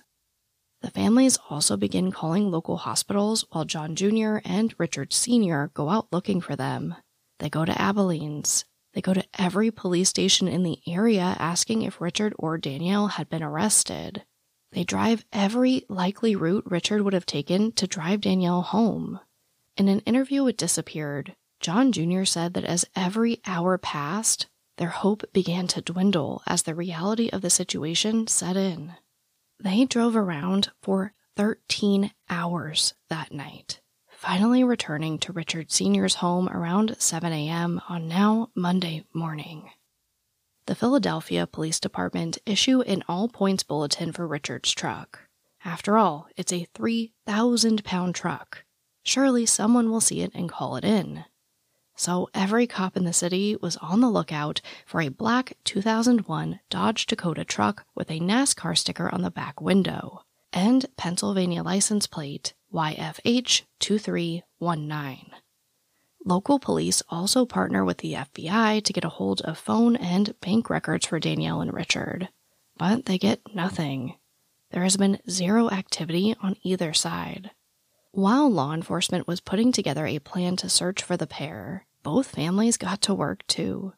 The 0.82 0.92
families 0.92 1.40
also 1.50 1.78
begin 1.78 2.12
calling 2.12 2.52
local 2.52 2.78
hospitals 2.78 3.46
while 3.52 3.66
John 3.66 3.96
Jr. 3.96 4.38
and 4.44 4.76
Richard 4.78 5.14
Sr. 5.14 5.72
go 5.74 5.90
out 5.90 6.08
looking 6.12 6.42
for 6.42 6.56
them. 6.56 6.96
They 7.40 7.50
go 7.50 7.66
to 7.66 7.82
Abilene's. 7.82 8.66
They 8.94 9.02
go 9.02 9.14
to 9.14 9.26
every 9.38 9.72
police 9.72 10.10
station 10.10 10.48
in 10.48 10.64
the 10.64 10.80
area 10.88 11.36
asking 11.40 11.82
if 11.82 12.00
Richard 12.00 12.34
or 12.38 12.58
Danielle 12.58 13.08
had 13.08 13.30
been 13.30 13.44
arrested. 13.44 14.24
They 14.72 14.84
drive 14.84 15.26
every 15.32 15.86
likely 15.90 16.36
route 16.36 16.66
Richard 16.66 17.02
would 17.02 17.14
have 17.14 17.26
taken 17.26 17.72
to 17.74 17.88
drive 17.88 18.22
Danielle 18.22 18.62
home. 18.62 19.20
In 19.78 19.88
an 19.88 20.00
interview 20.02 20.44
with 20.44 20.58
Disappeared, 20.58 21.36
John 21.60 21.92
Jr. 21.92 22.26
said 22.26 22.54
that 22.54 22.66
as 22.66 22.86
every 22.96 23.40
hour 23.46 23.78
passed, 23.78 24.48
their 24.78 24.90
hope 24.90 25.24
began 25.34 25.68
to 25.68 25.82
dwindle 25.82 26.42
as 26.48 26.64
the 26.64 26.76
reality 26.76 27.30
of 27.30 27.42
the 27.42 27.50
situation 27.50 28.28
set 28.28 28.58
in. 28.58 28.94
They 29.60 29.86
drove 29.86 30.16
around 30.16 30.72
for 30.82 31.14
13 31.36 32.12
hours 32.30 32.94
that 33.10 33.32
night, 33.32 33.80
finally 34.24 34.64
returning 34.64 35.20
to 35.20 35.34
Richard 35.34 35.70
Sr.'s 35.70 36.16
home 36.16 36.48
around 36.48 36.96
7 36.98 37.34
a.m. 37.34 37.82
on 37.90 38.08
now 38.08 38.50
Monday 38.56 39.04
morning. 39.14 39.70
The 40.66 40.76
Philadelphia 40.76 41.46
Police 41.46 41.78
Department 41.78 42.38
issue 42.46 42.80
an 42.84 43.04
all 43.10 43.28
points 43.28 43.64
bulletin 43.64 44.14
for 44.14 44.26
Richard's 44.26 44.72
truck. 44.72 45.20
After 45.66 45.98
all, 45.98 46.28
it's 46.38 46.54
a 46.54 46.70
3,000 46.74 47.84
pound 47.84 48.16
truck. 48.16 48.64
Surely 49.04 49.46
someone 49.46 49.92
will 49.92 50.00
see 50.00 50.22
it 50.22 50.32
and 50.34 50.48
call 50.48 50.78
it 50.78 50.86
in. 50.86 51.26
So 51.98 52.30
every 52.34 52.66
cop 52.66 52.96
in 52.96 53.04
the 53.04 53.12
city 53.12 53.58
was 53.62 53.76
on 53.82 54.00
the 54.00 54.10
lookout 54.10 54.62
for 54.86 55.02
a 55.02 55.10
black 55.10 55.58
2001 55.66 56.62
Dodge 56.70 57.08
Dakota 57.08 57.44
truck 57.44 57.86
with 57.94 58.10
a 58.10 58.22
NASCAR 58.22 58.78
sticker 58.78 59.14
on 59.14 59.22
the 59.22 59.30
back 59.30 59.60
window 59.60 60.22
and 60.54 60.86
Pennsylvania 60.96 61.62
license 61.62 62.08
plate 62.08 62.54
YFH2319. 62.74 65.32
Local 66.26 66.58
police 66.58 67.04
also 67.10 67.46
partner 67.46 67.84
with 67.84 67.98
the 67.98 68.14
FBI 68.14 68.82
to 68.84 68.94
get 68.94 69.04
a 69.04 69.10
hold 69.10 69.42
of 69.42 69.58
phone 69.58 69.98
and 69.98 70.40
bank 70.40 70.70
records 70.70 71.06
for 71.06 71.20
Danielle 71.20 71.62
and 71.62 71.74
Richard, 71.74 72.30
but 72.78 73.06
they 73.06 73.18
get 73.18 73.42
nothing. 73.54 74.16
There 74.72 74.84
has 74.84 74.98
been 74.98 75.20
zero 75.30 75.70
activity 75.70 76.36
on 76.42 76.56
either 76.64 76.94
side. 76.94 77.52
While 78.12 78.50
law 78.50 78.74
enforcement 78.74 79.28
was 79.28 79.42
putting 79.42 79.72
together 79.72 80.08
a 80.08 80.20
plan 80.20 80.56
to 80.58 80.70
search 80.70 81.04
for 81.04 81.18
the 81.18 81.28
pair, 81.28 81.86
both 82.04 82.28
families 82.28 82.78
got 82.78 83.02
to 83.02 83.14
work 83.14 83.46
too. 83.48 83.94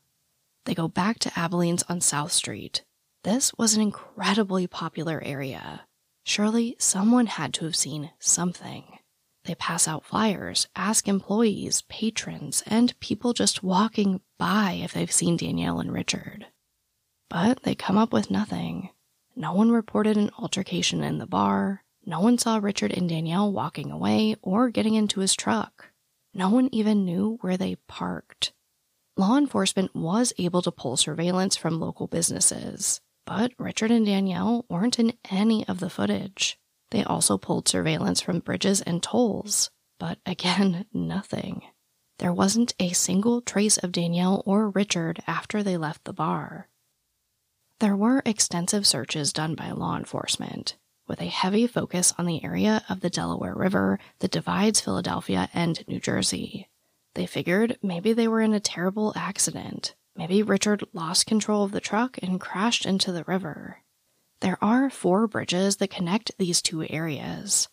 They 0.66 0.74
go 0.74 0.88
back 0.88 1.20
to 1.20 1.40
Abilene's 1.40 1.84
on 1.88 2.02
South 2.02 2.32
Street. 2.32 2.84
This 3.24 3.54
was 3.58 3.76
an 3.76 3.82
incredibly 3.82 4.68
popular 4.68 5.22
area. 5.24 5.82
Surely 6.28 6.76
someone 6.80 7.28
had 7.28 7.54
to 7.54 7.66
have 7.66 7.76
seen 7.76 8.10
something. 8.18 8.98
They 9.44 9.54
pass 9.54 9.88
out 9.88 10.04
flyers, 10.04 10.68
ask 10.76 11.08
employees, 11.08 11.84
patrons, 11.88 12.64
and 12.66 13.00
people 13.00 13.32
just 13.32 13.62
walking 13.62 14.22
by 14.40 14.80
if 14.84 14.92
they've 14.92 15.12
seen 15.12 15.38
Danielle 15.38 15.80
and 15.80 15.94
Richard. 15.94 16.48
But 17.30 17.62
they 17.62 17.76
come 17.76 17.96
up 17.96 18.12
with 18.12 18.32
nothing. 18.32 18.90
No 19.36 19.54
one 19.54 19.70
reported 19.70 20.18
an 20.18 20.32
altercation 20.40 21.04
in 21.04 21.20
the 21.20 21.28
bar. 21.28 21.84
No 22.04 22.22
one 22.22 22.40
saw 22.40 22.58
Richard 22.58 22.92
and 22.92 23.08
Danielle 23.08 23.52
walking 23.52 23.92
away 23.92 24.36
or 24.42 24.72
getting 24.72 24.96
into 24.96 25.20
his 25.20 25.36
truck. 25.36 25.92
No 26.34 26.50
one 26.50 26.70
even 26.72 27.06
knew 27.06 27.38
where 27.42 27.56
they 27.56 27.76
parked. 27.88 28.52
Law 29.16 29.38
enforcement 29.38 29.94
was 29.96 30.34
able 30.40 30.64
to 30.64 30.72
pull 30.72 30.98
surveillance 30.98 31.56
from 31.56 31.80
local 31.80 32.08
businesses, 32.08 33.00
but 33.26 33.52
Richard 33.58 33.92
and 33.92 34.06
Danielle 34.06 34.66
weren't 34.70 35.00
in 35.00 35.14
any 35.30 35.68
of 35.68 35.80
the 35.80 35.90
footage. 35.90 36.58
They 36.92 37.04
also 37.04 37.38
pulled 37.38 37.68
surveillance 37.68 38.22
from 38.22 38.40
bridges 38.40 38.82
and 38.82 39.02
tolls, 39.02 39.72
but 40.00 40.20
again, 40.26 40.86
nothing. 40.94 41.62
There 42.20 42.34
wasn't 42.34 42.74
a 42.80 42.94
single 42.94 43.42
trace 43.42 43.78
of 43.78 43.92
Danielle 43.92 44.42
or 44.46 44.70
Richard 44.70 45.22
after 45.28 45.62
they 45.62 45.76
left 45.76 46.06
the 46.06 46.14
bar. 46.14 46.70
There 47.80 47.96
were 47.96 48.22
extensive 48.26 48.88
searches 48.88 49.34
done 49.34 49.56
by 49.56 49.72
law 49.72 49.98
enforcement, 49.98 50.78
with 51.08 51.20
a 51.20 51.26
heavy 51.26 51.68
focus 51.68 52.14
on 52.18 52.26
the 52.26 52.42
area 52.44 52.86
of 52.88 53.02
the 53.02 53.10
Delaware 53.10 53.54
River 53.54 54.00
that 54.20 54.32
divides 54.32 54.80
Philadelphia 54.80 55.50
and 55.54 55.86
New 55.88 56.00
Jersey. 56.00 56.70
They 57.16 57.26
figured 57.26 57.78
maybe 57.84 58.14
they 58.14 58.30
were 58.30 58.42
in 58.42 58.54
a 58.54 58.62
terrible 58.62 59.12
accident. 59.18 59.96
Maybe 60.16 60.42
Richard 60.42 60.84
lost 60.94 61.26
control 61.26 61.64
of 61.64 61.72
the 61.72 61.82
truck 61.82 62.18
and 62.22 62.40
crashed 62.40 62.86
into 62.86 63.12
the 63.12 63.26
river. 63.26 63.82
There 64.40 64.58
are 64.64 64.90
four 64.90 65.28
bridges 65.28 65.78
that 65.78 65.90
connect 65.90 66.38
these 66.38 66.62
two 66.62 66.84
areas, 66.90 67.68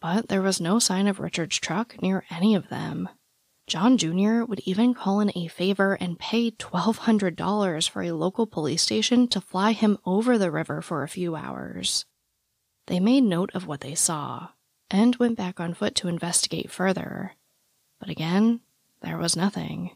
but 0.00 0.28
there 0.28 0.42
was 0.42 0.60
no 0.60 0.78
sign 0.78 1.06
of 1.06 1.20
Richard's 1.20 1.58
truck 1.58 2.00
near 2.02 2.24
any 2.30 2.54
of 2.54 2.68
them. 2.68 3.08
John 3.66 3.98
Jr. 3.98 4.44
would 4.44 4.60
even 4.60 4.94
call 4.94 5.20
in 5.20 5.30
a 5.36 5.46
favor 5.46 5.94
and 6.00 6.18
pay 6.18 6.50
$1,200 6.50 7.88
for 7.90 8.02
a 8.02 8.12
local 8.12 8.46
police 8.46 8.82
station 8.82 9.28
to 9.28 9.42
fly 9.42 9.72
him 9.72 9.98
over 10.06 10.38
the 10.38 10.50
river 10.50 10.80
for 10.80 11.02
a 11.02 11.08
few 11.08 11.36
hours. 11.36 12.06
They 12.86 12.98
made 12.98 13.24
note 13.24 13.50
of 13.54 13.66
what 13.66 13.82
they 13.82 13.94
saw 13.94 14.48
and 14.90 15.16
went 15.16 15.36
back 15.36 15.60
on 15.60 15.74
foot 15.74 15.94
to 15.96 16.08
investigate 16.08 16.70
further. 16.70 17.34
But 18.00 18.08
again, 18.08 18.60
there 19.02 19.18
was 19.18 19.36
nothing. 19.36 19.90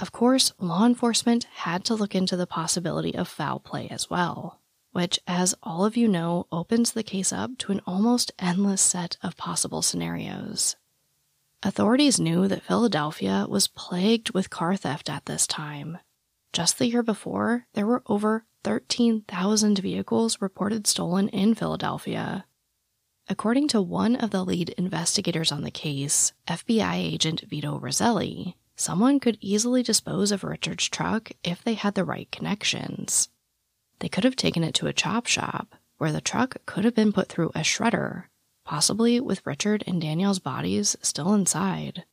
Of 0.00 0.12
course, 0.12 0.54
law 0.58 0.86
enforcement 0.86 1.44
had 1.44 1.84
to 1.84 1.94
look 1.94 2.14
into 2.14 2.34
the 2.34 2.46
possibility 2.46 3.14
of 3.14 3.28
foul 3.28 3.58
play 3.58 3.86
as 3.90 4.08
well, 4.08 4.58
which, 4.92 5.20
as 5.26 5.54
all 5.62 5.84
of 5.84 5.94
you 5.94 6.08
know, 6.08 6.46
opens 6.50 6.92
the 6.92 7.02
case 7.02 7.34
up 7.34 7.58
to 7.58 7.72
an 7.72 7.82
almost 7.86 8.32
endless 8.38 8.80
set 8.80 9.18
of 9.22 9.36
possible 9.36 9.82
scenarios. 9.82 10.76
Authorities 11.62 12.18
knew 12.18 12.48
that 12.48 12.62
Philadelphia 12.62 13.44
was 13.46 13.68
plagued 13.68 14.30
with 14.30 14.48
car 14.48 14.74
theft 14.74 15.10
at 15.10 15.26
this 15.26 15.46
time. 15.46 15.98
Just 16.54 16.78
the 16.78 16.86
year 16.86 17.02
before, 17.02 17.66
there 17.74 17.86
were 17.86 18.02
over 18.06 18.46
13,000 18.64 19.78
vehicles 19.80 20.40
reported 20.40 20.86
stolen 20.86 21.28
in 21.28 21.54
Philadelphia. 21.54 22.46
According 23.28 23.68
to 23.68 23.82
one 23.82 24.16
of 24.16 24.30
the 24.30 24.44
lead 24.44 24.70
investigators 24.70 25.52
on 25.52 25.62
the 25.62 25.70
case, 25.70 26.32
FBI 26.48 26.94
agent 26.94 27.42
Vito 27.42 27.78
Roselli, 27.78 28.56
someone 28.80 29.20
could 29.20 29.36
easily 29.42 29.82
dispose 29.82 30.32
of 30.32 30.42
Richard's 30.42 30.88
truck 30.88 31.30
if 31.44 31.62
they 31.62 31.74
had 31.74 31.94
the 31.94 32.04
right 32.04 32.30
connections. 32.32 33.28
They 33.98 34.08
could 34.08 34.24
have 34.24 34.36
taken 34.36 34.64
it 34.64 34.74
to 34.76 34.86
a 34.86 34.92
chop 34.92 35.26
shop, 35.26 35.74
where 35.98 36.12
the 36.12 36.22
truck 36.22 36.56
could 36.64 36.86
have 36.86 36.94
been 36.94 37.12
put 37.12 37.28
through 37.28 37.50
a 37.50 37.60
shredder, 37.60 38.24
possibly 38.64 39.20
with 39.20 39.44
Richard 39.44 39.84
and 39.86 40.00
Danielle's 40.00 40.38
bodies 40.38 40.96
still 41.02 41.34
inside. 41.34 42.04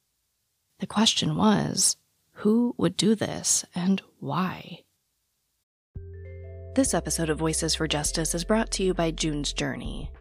The 0.79 0.87
question 0.87 1.37
was 1.37 1.95
who 2.33 2.75
would 2.77 2.97
do 2.97 3.15
this 3.15 3.63
and 3.73 4.01
why? 4.19 4.83
This 6.75 6.93
episode 6.93 7.29
of 7.29 7.39
Voices 7.39 7.75
for 7.75 7.87
Justice 7.87 8.35
is 8.35 8.43
brought 8.43 8.71
to 8.71 8.83
you 8.83 8.93
by 8.93 9.11
June's 9.11 9.53
Journey. 9.53 10.11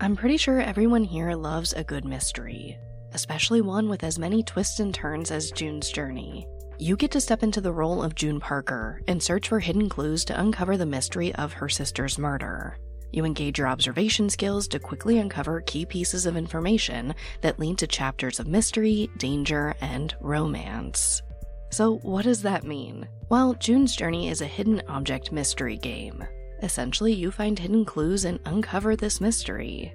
I'm 0.00 0.16
pretty 0.16 0.36
sure 0.36 0.60
everyone 0.60 1.04
here 1.04 1.32
loves 1.32 1.72
a 1.72 1.82
good 1.82 2.04
mystery, 2.04 2.78
especially 3.14 3.60
one 3.60 3.88
with 3.88 4.04
as 4.04 4.18
many 4.18 4.42
twists 4.42 4.80
and 4.80 4.92
turns 4.92 5.30
as 5.30 5.50
June's 5.50 5.90
Journey. 5.90 6.46
You 6.78 6.96
get 6.96 7.12
to 7.12 7.20
step 7.20 7.42
into 7.42 7.60
the 7.60 7.72
role 7.72 8.02
of 8.02 8.14
June 8.14 8.40
Parker 8.40 9.00
and 9.06 9.22
search 9.22 9.48
for 9.48 9.60
hidden 9.60 9.88
clues 9.88 10.24
to 10.26 10.40
uncover 10.40 10.76
the 10.76 10.84
mystery 10.84 11.34
of 11.36 11.52
her 11.52 11.68
sister's 11.68 12.18
murder. 12.18 12.76
You 13.12 13.24
engage 13.24 13.58
your 13.58 13.68
observation 13.68 14.28
skills 14.28 14.66
to 14.68 14.80
quickly 14.80 15.18
uncover 15.18 15.60
key 15.60 15.86
pieces 15.86 16.26
of 16.26 16.36
information 16.36 17.14
that 17.42 17.60
lead 17.60 17.78
to 17.78 17.86
chapters 17.86 18.40
of 18.40 18.48
mystery, 18.48 19.08
danger, 19.18 19.76
and 19.80 20.12
romance. 20.20 21.22
So, 21.70 21.98
what 21.98 22.24
does 22.24 22.42
that 22.42 22.64
mean? 22.64 23.08
Well, 23.28 23.54
June's 23.54 23.94
Journey 23.94 24.28
is 24.28 24.40
a 24.40 24.46
hidden 24.46 24.82
object 24.88 25.30
mystery 25.30 25.76
game. 25.76 26.24
Essentially, 26.62 27.12
you 27.12 27.30
find 27.30 27.56
hidden 27.56 27.84
clues 27.84 28.24
and 28.24 28.40
uncover 28.46 28.96
this 28.96 29.20
mystery. 29.20 29.94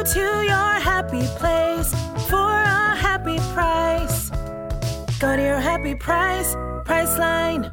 Go 0.00 0.06
to 0.14 0.18
your 0.18 0.80
happy 0.80 1.26
place 1.36 1.92
for 2.30 2.50
a 2.50 2.96
happy 2.96 3.36
price. 3.52 4.30
Go 5.20 5.36
to 5.36 5.42
your 5.42 5.60
happy 5.60 5.94
price, 5.94 6.54
Priceline. 6.86 7.70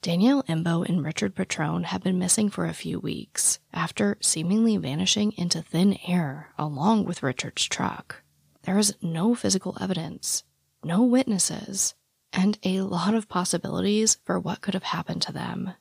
Danielle 0.00 0.42
Imbo 0.44 0.88
and 0.88 1.04
Richard 1.04 1.34
Petrone 1.34 1.84
have 1.84 2.02
been 2.02 2.18
missing 2.18 2.48
for 2.48 2.64
a 2.64 2.72
few 2.72 2.98
weeks 2.98 3.58
after 3.74 4.16
seemingly 4.22 4.78
vanishing 4.78 5.32
into 5.32 5.60
thin 5.60 5.98
air 6.08 6.48
along 6.58 7.04
with 7.04 7.22
Richard's 7.22 7.66
truck. 7.66 8.22
There 8.62 8.78
is 8.78 8.94
no 9.02 9.34
physical 9.34 9.76
evidence, 9.82 10.44
no 10.82 11.02
witnesses, 11.02 11.94
and 12.32 12.58
a 12.64 12.80
lot 12.80 13.12
of 13.12 13.28
possibilities 13.28 14.16
for 14.24 14.40
what 14.40 14.62
could 14.62 14.72
have 14.72 14.82
happened 14.82 15.20
to 15.22 15.32
them. 15.32 15.74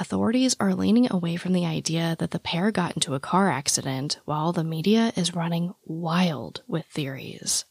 Authorities 0.00 0.54
are 0.60 0.76
leaning 0.76 1.10
away 1.10 1.34
from 1.34 1.52
the 1.52 1.66
idea 1.66 2.14
that 2.20 2.30
the 2.30 2.38
pair 2.38 2.70
got 2.70 2.94
into 2.94 3.14
a 3.14 3.20
car 3.20 3.50
accident 3.50 4.20
while 4.26 4.52
the 4.52 4.62
media 4.62 5.12
is 5.16 5.34
running 5.34 5.74
wild 5.84 6.62
with 6.68 6.86
theories. 6.86 7.64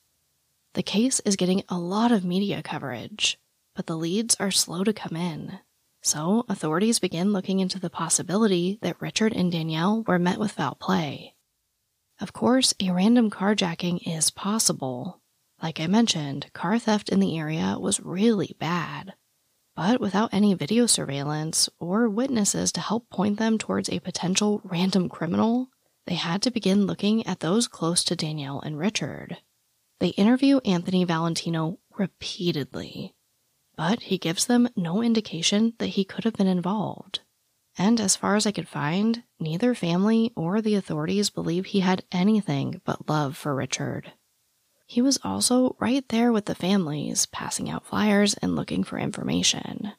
The 0.73 0.83
case 0.83 1.21
is 1.21 1.37
getting 1.37 1.63
a 1.69 1.79
lot 1.79 2.11
of 2.11 2.25
media 2.25 2.61
coverage, 2.61 3.39
but 3.77 3.87
the 3.87 3.95
leads 3.95 4.35
are 4.41 4.51
slow 4.51 4.83
to 4.83 4.91
come 4.91 5.15
in. 5.15 5.59
So, 6.03 6.43
authorities 6.49 6.99
begin 6.99 7.31
looking 7.31 7.61
into 7.61 7.79
the 7.79 7.89
possibility 7.89 8.77
that 8.81 9.01
Richard 9.01 9.31
and 9.31 9.49
Danielle 9.49 10.03
were 10.03 10.19
met 10.19 10.37
with 10.37 10.51
foul 10.51 10.75
play. 10.75 11.33
Of 12.19 12.33
course, 12.33 12.73
a 12.81 12.91
random 12.91 13.29
carjacking 13.29 14.05
is 14.05 14.31
possible. 14.31 15.21
Like 15.63 15.79
I 15.79 15.87
mentioned, 15.87 16.51
car 16.51 16.77
theft 16.77 17.07
in 17.07 17.21
the 17.21 17.37
area 17.37 17.77
was 17.79 18.01
really 18.01 18.53
bad. 18.59 19.13
But 19.77 20.01
without 20.01 20.33
any 20.33 20.55
video 20.55 20.87
surveillance 20.87 21.69
or 21.79 22.09
witnesses 22.09 22.71
to 22.71 22.81
help 22.81 23.11
point 23.11 23.37
them 23.37 23.59
towards 23.59 23.89
a 23.89 23.99
potential 23.99 24.59
random 24.63 25.07
criminal, 25.07 25.69
they 26.07 26.15
had 26.15 26.41
to 26.41 26.51
begin 26.51 26.87
looking 26.87 27.25
at 27.27 27.41
those 27.41 27.67
close 27.67 28.03
to 28.05 28.15
Danielle 28.15 28.59
and 28.59 28.79
Richard. 28.79 29.37
They 29.99 30.09
interview 30.09 30.57
Anthony 30.65 31.03
Valentino 31.03 31.77
repeatedly, 31.95 33.13
but 33.75 34.01
he 34.01 34.17
gives 34.17 34.47
them 34.47 34.67
no 34.75 35.03
indication 35.03 35.73
that 35.77 35.89
he 35.89 36.03
could 36.03 36.23
have 36.23 36.33
been 36.33 36.47
involved. 36.47 37.19
And 37.77 38.01
as 38.01 38.15
far 38.15 38.35
as 38.35 38.47
I 38.47 38.51
could 38.51 38.67
find, 38.67 39.21
neither 39.39 39.75
family 39.75 40.33
or 40.35 40.59
the 40.59 40.73
authorities 40.73 41.29
believe 41.29 41.67
he 41.67 41.81
had 41.81 42.03
anything 42.11 42.81
but 42.83 43.07
love 43.07 43.37
for 43.37 43.53
Richard. 43.53 44.11
He 44.89 45.01
was 45.01 45.19
also 45.23 45.75
right 45.79 46.07
there 46.09 46.31
with 46.31 46.45
the 46.45 46.55
families, 46.55 47.25
passing 47.27 47.69
out 47.69 47.85
flyers 47.85 48.33
and 48.35 48.55
looking 48.55 48.83
for 48.83 48.97
information. 48.97 49.91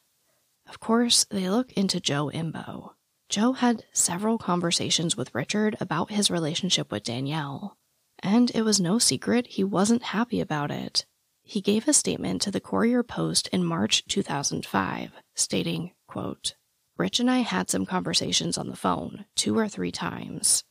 Of 0.67 0.79
course, 0.79 1.25
they 1.25 1.49
look 1.49 1.71
into 1.73 1.99
Joe 1.99 2.31
Imbo. 2.33 2.93
Joe 3.29 3.53
had 3.53 3.85
several 3.93 4.39
conversations 4.39 5.15
with 5.15 5.33
Richard 5.35 5.77
about 5.79 6.09
his 6.11 6.31
relationship 6.31 6.91
with 6.91 7.03
Danielle. 7.03 7.77
and 8.21 8.51
it 8.53 8.63
was 8.63 8.81
no 8.81 8.99
secret 8.99 9.47
he 9.47 9.63
wasn't 9.63 10.03
happy 10.03 10.41
about 10.41 10.71
it. 10.71 11.05
He 11.43 11.61
gave 11.61 11.87
a 11.87 11.93
statement 11.93 12.41
to 12.41 12.51
the 12.51 12.59
Courier 12.59 13.01
Post 13.03 13.47
in 13.49 13.63
March 13.63 14.03
2005, 14.07 15.11
stating, 15.35 15.91
quote, 16.07 16.55
Rich 16.97 17.19
and 17.21 17.31
I 17.31 17.39
had 17.39 17.69
some 17.69 17.85
conversations 17.85 18.57
on 18.57 18.67
the 18.67 18.75
phone, 18.75 19.25
two 19.35 19.57
or 19.57 19.69
three 19.69 19.91
times. 19.91 20.63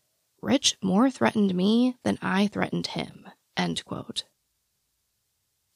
Rich 0.43 0.77
more 0.83 1.11
threatened 1.11 1.55
me 1.55 1.97
than 2.05 2.19
I 2.21 2.49
threatened 2.49 2.89
him, 2.89 3.28
end 3.59 3.85
quote. 3.85 4.25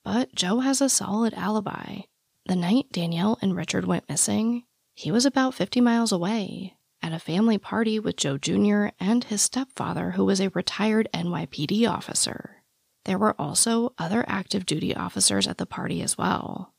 But 0.05 0.35
Joe 0.35 0.61
has 0.61 0.81
a 0.81 0.89
solid 0.89 1.35
alibi. 1.35 2.03
The 2.47 2.57
night 2.57 2.87
Danielle 2.91 3.39
and 3.43 3.55
Richard 3.55 3.85
went 3.85 4.09
missing, 4.09 4.65
he 4.95 5.13
was 5.13 5.27
about 5.27 5.55
50 5.55 5.81
miles 5.81 6.13
away 6.13 6.77
at 7.03 7.13
a 7.13 7.19
family 7.19 7.59
party 7.59 7.99
with 7.99 8.17
Joe 8.17 8.39
Jr. 8.39 8.87
and 9.01 9.25
his 9.25 9.43
stepfather, 9.43 10.13
who 10.13 10.25
was 10.25 10.41
a 10.41 10.51
retired 10.51 11.09
NYPD 11.13 11.89
officer. 11.89 12.63
There 13.05 13.19
were 13.19 13.41
also 13.41 13.93
other 13.99 14.25
active 14.29 14.65
duty 14.65 14.95
officers 14.95 15.49
at 15.49 15.59
the 15.59 15.67
party 15.67 16.03
as 16.03 16.17
well. 16.17 16.73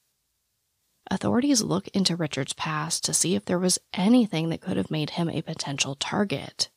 Authorities 1.11 1.61
look 1.61 1.89
into 1.89 2.15
Richard's 2.15 2.53
past 2.53 3.03
to 3.03 3.13
see 3.13 3.35
if 3.35 3.43
there 3.43 3.59
was 3.59 3.79
anything 3.93 4.49
that 4.49 4.61
could 4.61 4.77
have 4.77 4.89
made 4.89 5.11
him 5.11 5.29
a 5.29 5.41
potential 5.41 5.95
target, 5.95 6.69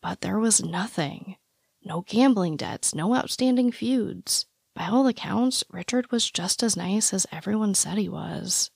but 0.00 0.22
there 0.22 0.38
was 0.38 0.64
nothing. 0.64 1.36
No 1.84 2.00
gambling 2.00 2.56
debts, 2.56 2.94
no 2.94 3.14
outstanding 3.14 3.70
feuds. 3.70 4.46
By 4.74 4.86
all 4.86 5.06
accounts, 5.06 5.62
Richard 5.70 6.10
was 6.10 6.30
just 6.30 6.62
as 6.62 6.76
nice 6.76 7.12
as 7.12 7.26
everyone 7.30 7.74
said 7.74 7.98
he 7.98 8.08
was. 8.08 8.70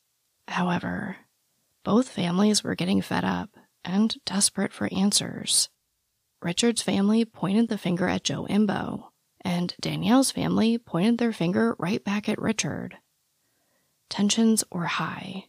However, 0.46 1.16
both 1.84 2.10
families 2.10 2.62
were 2.62 2.74
getting 2.74 3.00
fed 3.00 3.24
up 3.24 3.50
and 3.84 4.14
desperate 4.26 4.72
for 4.72 4.92
answers. 4.92 5.70
Richard's 6.42 6.82
family 6.82 7.24
pointed 7.24 7.68
the 7.68 7.78
finger 7.78 8.06
at 8.08 8.24
Joe 8.24 8.46
Imbo, 8.48 9.08
and 9.40 9.74
Danielle's 9.80 10.30
family 10.30 10.76
pointed 10.78 11.18
their 11.18 11.32
finger 11.32 11.74
right 11.78 12.04
back 12.04 12.28
at 12.28 12.40
Richard. 12.40 12.98
Tensions 14.08 14.62
were 14.70 14.84
high. 14.84 15.46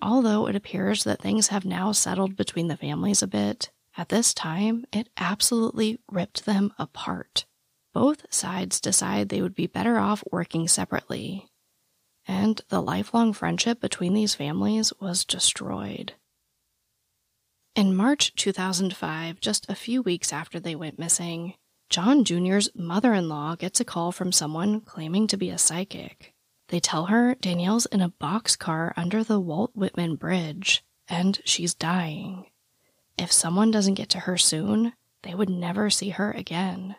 Although 0.00 0.46
it 0.46 0.54
appears 0.54 1.04
that 1.04 1.20
things 1.20 1.48
have 1.48 1.64
now 1.64 1.92
settled 1.92 2.36
between 2.36 2.68
the 2.68 2.76
families 2.76 3.22
a 3.22 3.26
bit, 3.26 3.70
at 3.98 4.08
this 4.08 4.32
time 4.32 4.86
it 4.92 5.10
absolutely 5.18 6.00
ripped 6.10 6.46
them 6.46 6.72
apart. 6.78 7.44
Both 7.92 8.32
sides 8.32 8.80
decide 8.80 9.28
they 9.28 9.42
would 9.42 9.54
be 9.54 9.66
better 9.66 9.98
off 9.98 10.24
working 10.30 10.68
separately, 10.68 11.48
and 12.26 12.60
the 12.68 12.80
lifelong 12.80 13.32
friendship 13.32 13.80
between 13.80 14.14
these 14.14 14.34
families 14.34 14.92
was 15.00 15.24
destroyed. 15.24 16.14
In 17.74 17.94
March 17.94 18.34
2005, 18.36 19.40
just 19.40 19.68
a 19.68 19.74
few 19.74 20.00
weeks 20.00 20.32
after 20.32 20.58
they 20.60 20.74
went 20.74 20.98
missing, 20.98 21.54
John 21.90 22.24
Jr.'s 22.24 22.70
mother 22.74 23.14
in 23.14 23.28
law 23.28 23.56
gets 23.56 23.80
a 23.80 23.84
call 23.84 24.12
from 24.12 24.30
someone 24.32 24.80
claiming 24.80 25.26
to 25.26 25.36
be 25.36 25.50
a 25.50 25.58
psychic. 25.58 26.34
They 26.68 26.80
tell 26.80 27.06
her 27.06 27.34
Danielle's 27.34 27.86
in 27.86 28.00
a 28.00 28.10
boxcar 28.10 28.92
under 28.96 29.24
the 29.24 29.40
Walt 29.40 29.72
Whitman 29.74 30.16
Bridge 30.16 30.84
and 31.08 31.40
she's 31.44 31.74
dying. 31.74 32.46
If 33.18 33.32
someone 33.32 33.70
doesn't 33.70 33.94
get 33.94 34.08
to 34.10 34.20
her 34.20 34.38
soon, 34.38 34.92
they 35.22 35.34
would 35.34 35.50
never 35.50 35.90
see 35.90 36.10
her 36.10 36.30
again. 36.30 36.94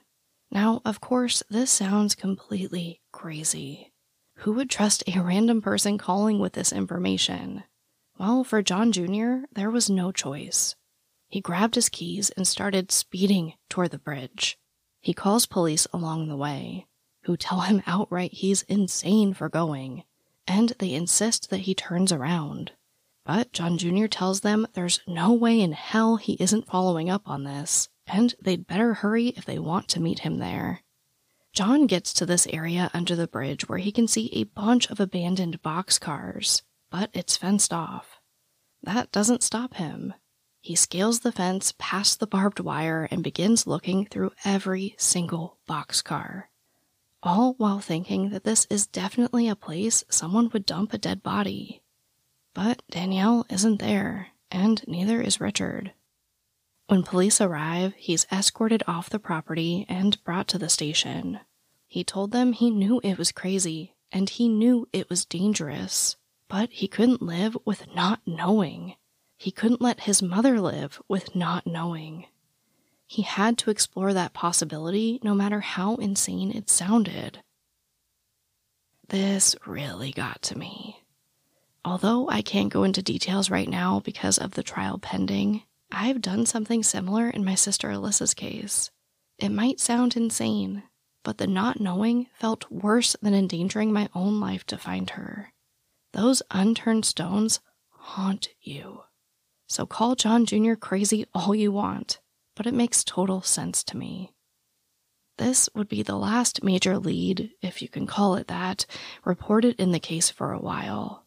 Now, 0.51 0.81
of 0.83 0.99
course, 0.99 1.43
this 1.49 1.71
sounds 1.71 2.13
completely 2.15 3.01
crazy. 3.11 3.93
Who 4.39 4.53
would 4.53 4.69
trust 4.69 5.03
a 5.07 5.21
random 5.21 5.61
person 5.61 5.97
calling 5.97 6.39
with 6.39 6.53
this 6.53 6.73
information? 6.73 7.63
Well, 8.17 8.43
for 8.43 8.61
John 8.61 8.91
Jr., 8.91 9.45
there 9.53 9.71
was 9.71 9.89
no 9.89 10.11
choice. 10.11 10.75
He 11.29 11.39
grabbed 11.39 11.75
his 11.75 11.89
keys 11.89 12.31
and 12.31 12.47
started 12.47 12.91
speeding 12.91 13.53
toward 13.69 13.91
the 13.91 13.99
bridge. 13.99 14.57
He 14.99 15.13
calls 15.13 15.45
police 15.45 15.87
along 15.93 16.27
the 16.27 16.35
way, 16.35 16.87
who 17.23 17.37
tell 17.37 17.61
him 17.61 17.83
outright 17.85 18.33
he's 18.33 18.63
insane 18.63 19.33
for 19.33 19.47
going, 19.47 20.03
and 20.47 20.73
they 20.79 20.93
insist 20.93 21.49
that 21.49 21.61
he 21.61 21.73
turns 21.73 22.11
around. 22.11 22.71
But 23.31 23.53
John 23.53 23.77
Jr. 23.77 24.07
tells 24.07 24.39
them 24.39 24.65
there's 24.73 25.01
no 25.05 25.33
way 25.33 25.61
in 25.61 25.73
hell 25.73 26.15
he 26.15 26.33
isn't 26.39 26.65
following 26.65 27.11
up 27.11 27.29
on 27.29 27.43
this, 27.43 27.87
and 28.07 28.33
they'd 28.41 28.65
better 28.65 28.95
hurry 28.95 29.27
if 29.27 29.45
they 29.45 29.59
want 29.59 29.87
to 29.89 29.99
meet 29.99 30.21
him 30.21 30.39
there. 30.39 30.81
John 31.53 31.85
gets 31.85 32.11
to 32.13 32.25
this 32.25 32.47
area 32.47 32.89
under 32.91 33.15
the 33.15 33.27
bridge 33.27 33.69
where 33.69 33.77
he 33.77 33.91
can 33.91 34.07
see 34.07 34.31
a 34.33 34.45
bunch 34.45 34.89
of 34.89 34.99
abandoned 34.99 35.61
boxcars, 35.61 36.63
but 36.89 37.11
it's 37.13 37.37
fenced 37.37 37.71
off. 37.71 38.19
That 38.81 39.11
doesn't 39.11 39.43
stop 39.43 39.75
him. 39.75 40.15
He 40.59 40.73
scales 40.73 41.19
the 41.19 41.31
fence 41.31 41.75
past 41.77 42.19
the 42.19 42.25
barbed 42.25 42.59
wire 42.59 43.07
and 43.11 43.23
begins 43.23 43.67
looking 43.67 44.07
through 44.07 44.31
every 44.43 44.95
single 44.97 45.59
boxcar. 45.69 46.45
All 47.21 47.53
while 47.59 47.79
thinking 47.79 48.31
that 48.31 48.43
this 48.43 48.65
is 48.71 48.87
definitely 48.87 49.47
a 49.47 49.55
place 49.55 50.03
someone 50.09 50.49
would 50.51 50.65
dump 50.65 50.95
a 50.95 50.97
dead 50.97 51.21
body. 51.21 51.83
But 52.53 52.81
Danielle 52.89 53.45
isn't 53.49 53.79
there, 53.79 54.29
and 54.51 54.85
neither 54.87 55.21
is 55.21 55.39
Richard. 55.39 55.93
When 56.87 57.03
police 57.03 57.39
arrive, 57.39 57.93
he's 57.95 58.25
escorted 58.31 58.81
off 58.87 59.09
the 59.09 59.19
property 59.19 59.85
and 59.87 60.23
brought 60.23 60.47
to 60.49 60.57
the 60.57 60.69
station. 60.69 61.39
He 61.87 62.03
told 62.03 62.31
them 62.31 62.53
he 62.53 62.71
knew 62.71 62.99
it 63.03 63.17
was 63.17 63.31
crazy 63.31 63.93
and 64.11 64.29
he 64.29 64.47
knew 64.49 64.87
it 64.91 65.09
was 65.09 65.25
dangerous, 65.25 66.15
but 66.47 66.69
he 66.71 66.87
couldn't 66.87 67.21
live 67.21 67.55
with 67.63 67.93
not 67.93 68.21
knowing. 68.25 68.95
He 69.37 69.51
couldn't 69.51 69.81
let 69.81 70.01
his 70.01 70.21
mother 70.21 70.59
live 70.59 71.01
with 71.07 71.35
not 71.35 71.67
knowing. 71.67 72.25
He 73.05 73.21
had 73.21 73.57
to 73.59 73.71
explore 73.71 74.13
that 74.13 74.33
possibility 74.33 75.19
no 75.23 75.33
matter 75.33 75.61
how 75.61 75.95
insane 75.95 76.51
it 76.51 76.69
sounded. 76.69 77.43
This 79.07 79.55
really 79.65 80.11
got 80.11 80.41
to 80.43 80.57
me. 80.57 80.98
Although 81.85 82.29
I 82.29 82.41
can't 82.41 82.71
go 82.71 82.83
into 82.83 83.01
details 83.01 83.49
right 83.49 83.69
now 83.69 84.01
because 84.01 84.37
of 84.37 84.51
the 84.51 84.63
trial 84.63 84.97
pending, 84.97 85.63
I've 85.91 86.21
done 86.21 86.45
something 86.45 86.83
similar 86.83 87.29
in 87.29 87.45
my 87.45 87.55
sister 87.55 87.89
Alyssa's 87.89 88.33
case. 88.33 88.91
It 89.37 89.49
might 89.49 89.79
sound 89.79 90.17
insane, 90.17 90.83
but 91.23 91.37
the 91.37 91.47
not 91.47 91.79
knowing 91.79 92.27
felt 92.33 92.69
worse 92.69 93.15
than 93.21 93.33
endangering 93.33 93.93
my 93.93 94.09
own 94.13 94.39
life 94.39 94.65
to 94.67 94.77
find 94.77 95.11
her. 95.11 95.53
Those 96.13 96.41
unturned 96.51 97.05
stones 97.05 97.59
haunt 97.89 98.49
you. 98.61 99.03
So 99.67 99.85
call 99.85 100.15
John 100.15 100.45
Jr. 100.45 100.73
crazy 100.73 101.25
all 101.33 101.55
you 101.55 101.71
want, 101.71 102.19
but 102.55 102.67
it 102.67 102.73
makes 102.73 103.03
total 103.03 103.41
sense 103.41 103.83
to 103.85 103.97
me. 103.97 104.33
This 105.37 105.69
would 105.73 105.87
be 105.87 106.03
the 106.03 106.17
last 106.17 106.63
major 106.63 106.97
lead, 106.97 107.51
if 107.61 107.81
you 107.81 107.87
can 107.87 108.05
call 108.05 108.35
it 108.35 108.47
that, 108.47 108.85
reported 109.23 109.79
in 109.79 109.91
the 109.91 109.99
case 109.99 110.29
for 110.29 110.51
a 110.51 110.59
while. 110.59 111.18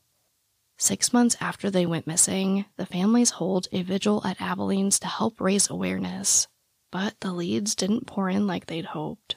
Six 0.83 1.13
months 1.13 1.37
after 1.41 1.71
they 1.71 1.87
went 1.87 2.09
missing, 2.09 2.65
the 2.77 2.87
families 2.87 3.31
hold 3.31 3.69
a 3.71 3.83
vigil 3.83 4.21
at 4.27 4.41
Abilene's 4.41 4.99
to 4.99 5.07
help 5.07 5.41
raise 5.41 5.71
awareness, 5.71 6.49
but 6.91 7.15
the 7.21 7.31
leads 7.33 7.77
didn't 7.77 8.09
pour 8.09 8.29
in 8.29 8.49
like 8.49 8.67
they'd 8.67 8.87
hoped. 8.87 9.37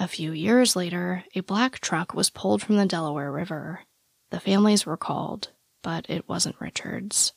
A 0.00 0.08
few 0.08 0.32
years 0.32 0.74
later, 0.74 1.22
a 1.32 1.42
black 1.42 1.78
truck 1.78 2.12
was 2.12 2.28
pulled 2.28 2.60
from 2.60 2.76
the 2.76 2.86
Delaware 2.86 3.30
River. 3.30 3.82
The 4.30 4.40
families 4.40 4.84
were 4.84 4.96
called, 4.96 5.52
but 5.80 6.06
it 6.10 6.28
wasn't 6.28 6.60
Richard's. 6.60 7.34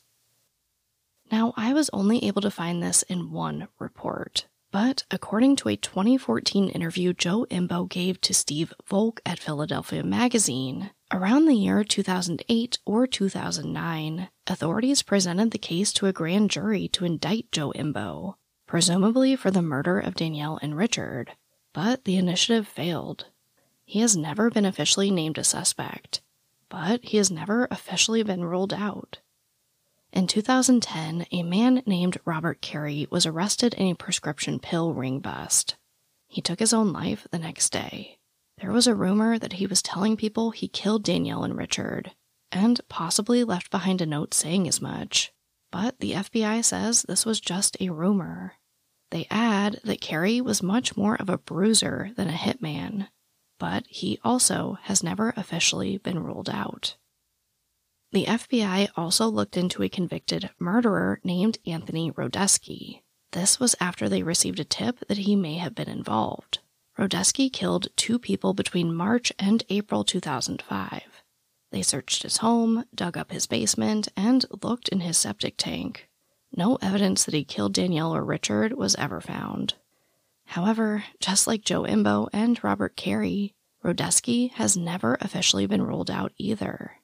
Now, 1.30 1.54
I 1.56 1.74
was 1.74 1.90
only 1.92 2.24
able 2.24 2.42
to 2.42 2.50
find 2.50 2.82
this 2.82 3.04
in 3.04 3.30
one 3.30 3.68
report, 3.78 4.48
but 4.72 5.04
according 5.10 5.54
to 5.54 5.68
a 5.68 5.76
2014 5.76 6.68
interview 6.70 7.12
Joe 7.12 7.46
Imbo 7.50 7.88
gave 7.88 8.20
to 8.22 8.34
Steve 8.34 8.74
Volk 8.88 9.20
at 9.24 9.38
Philadelphia 9.38 10.02
Magazine, 10.02 10.90
Around 11.14 11.44
the 11.44 11.54
year 11.54 11.84
2008 11.84 12.78
or 12.86 13.06
2009, 13.06 14.30
authorities 14.46 15.02
presented 15.02 15.50
the 15.50 15.58
case 15.58 15.92
to 15.92 16.06
a 16.06 16.12
grand 16.12 16.50
jury 16.50 16.88
to 16.88 17.04
indict 17.04 17.52
Joe 17.52 17.70
Imbo, 17.76 18.36
presumably 18.66 19.36
for 19.36 19.50
the 19.50 19.60
murder 19.60 19.98
of 20.00 20.14
Danielle 20.14 20.58
and 20.62 20.74
Richard, 20.74 21.32
but 21.74 22.06
the 22.06 22.16
initiative 22.16 22.66
failed. 22.66 23.26
He 23.84 24.00
has 24.00 24.16
never 24.16 24.48
been 24.48 24.64
officially 24.64 25.10
named 25.10 25.36
a 25.36 25.44
suspect, 25.44 26.22
but 26.70 27.04
he 27.04 27.18
has 27.18 27.30
never 27.30 27.68
officially 27.70 28.22
been 28.22 28.46
ruled 28.46 28.72
out. 28.72 29.18
In 30.12 30.26
2010, 30.26 31.26
a 31.32 31.42
man 31.42 31.82
named 31.86 32.18
Robert 32.26 32.60
Carey 32.60 33.06
was 33.10 33.24
arrested 33.24 33.72
in 33.72 33.86
a 33.86 33.94
prescription 33.94 34.58
pill 34.58 34.92
ring 34.92 35.20
bust. 35.20 35.76
He 36.28 36.42
took 36.42 36.58
his 36.58 36.74
own 36.74 36.92
life 36.92 37.26
the 37.30 37.38
next 37.38 37.70
day. 37.70 38.18
There 38.58 38.72
was 38.72 38.86
a 38.86 38.94
rumor 38.94 39.38
that 39.38 39.54
he 39.54 39.66
was 39.66 39.80
telling 39.80 40.18
people 40.18 40.50
he 40.50 40.68
killed 40.68 41.02
Danielle 41.02 41.44
and 41.44 41.56
Richard, 41.56 42.12
and 42.50 42.78
possibly 42.90 43.42
left 43.42 43.70
behind 43.70 44.02
a 44.02 44.06
note 44.06 44.34
saying 44.34 44.68
as 44.68 44.82
much. 44.82 45.32
But 45.70 45.98
the 46.00 46.12
FBI 46.12 46.62
says 46.62 47.02
this 47.02 47.24
was 47.24 47.40
just 47.40 47.78
a 47.80 47.88
rumor. 47.88 48.56
They 49.10 49.26
add 49.30 49.80
that 49.84 50.02
Carey 50.02 50.42
was 50.42 50.62
much 50.62 50.94
more 50.94 51.16
of 51.16 51.30
a 51.30 51.38
bruiser 51.38 52.10
than 52.16 52.28
a 52.28 52.32
hitman, 52.32 53.08
but 53.58 53.86
he 53.88 54.18
also 54.22 54.78
has 54.82 55.02
never 55.02 55.32
officially 55.38 55.96
been 55.96 56.22
ruled 56.22 56.50
out. 56.50 56.96
The 58.12 58.26
FBI 58.26 58.88
also 58.94 59.26
looked 59.26 59.56
into 59.56 59.82
a 59.82 59.88
convicted 59.88 60.50
murderer 60.58 61.18
named 61.24 61.58
Anthony 61.66 62.10
Rodesky. 62.10 63.00
This 63.30 63.58
was 63.58 63.74
after 63.80 64.06
they 64.06 64.22
received 64.22 64.60
a 64.60 64.64
tip 64.64 64.98
that 65.08 65.16
he 65.16 65.34
may 65.34 65.54
have 65.54 65.74
been 65.74 65.88
involved. 65.88 66.58
Rodesky 66.98 67.50
killed 67.50 67.88
two 67.96 68.18
people 68.18 68.52
between 68.52 68.94
March 68.94 69.32
and 69.38 69.64
April 69.70 70.04
2005. 70.04 71.02
They 71.70 71.80
searched 71.80 72.22
his 72.22 72.36
home, 72.36 72.84
dug 72.94 73.16
up 73.16 73.32
his 73.32 73.46
basement, 73.46 74.08
and 74.14 74.44
looked 74.62 74.90
in 74.90 75.00
his 75.00 75.16
septic 75.16 75.54
tank. 75.56 76.10
No 76.54 76.76
evidence 76.82 77.24
that 77.24 77.32
he 77.32 77.44
killed 77.44 77.72
Danielle 77.72 78.14
or 78.14 78.22
Richard 78.22 78.74
was 78.74 78.94
ever 78.96 79.22
found. 79.22 79.72
However, 80.44 81.04
just 81.18 81.46
like 81.46 81.64
Joe 81.64 81.84
Imbo 81.84 82.28
and 82.30 82.62
Robert 82.62 82.94
Carey, 82.94 83.54
Rodesky 83.82 84.50
has 84.52 84.76
never 84.76 85.16
officially 85.22 85.64
been 85.64 85.80
ruled 85.80 86.10
out 86.10 86.32
either. 86.36 86.98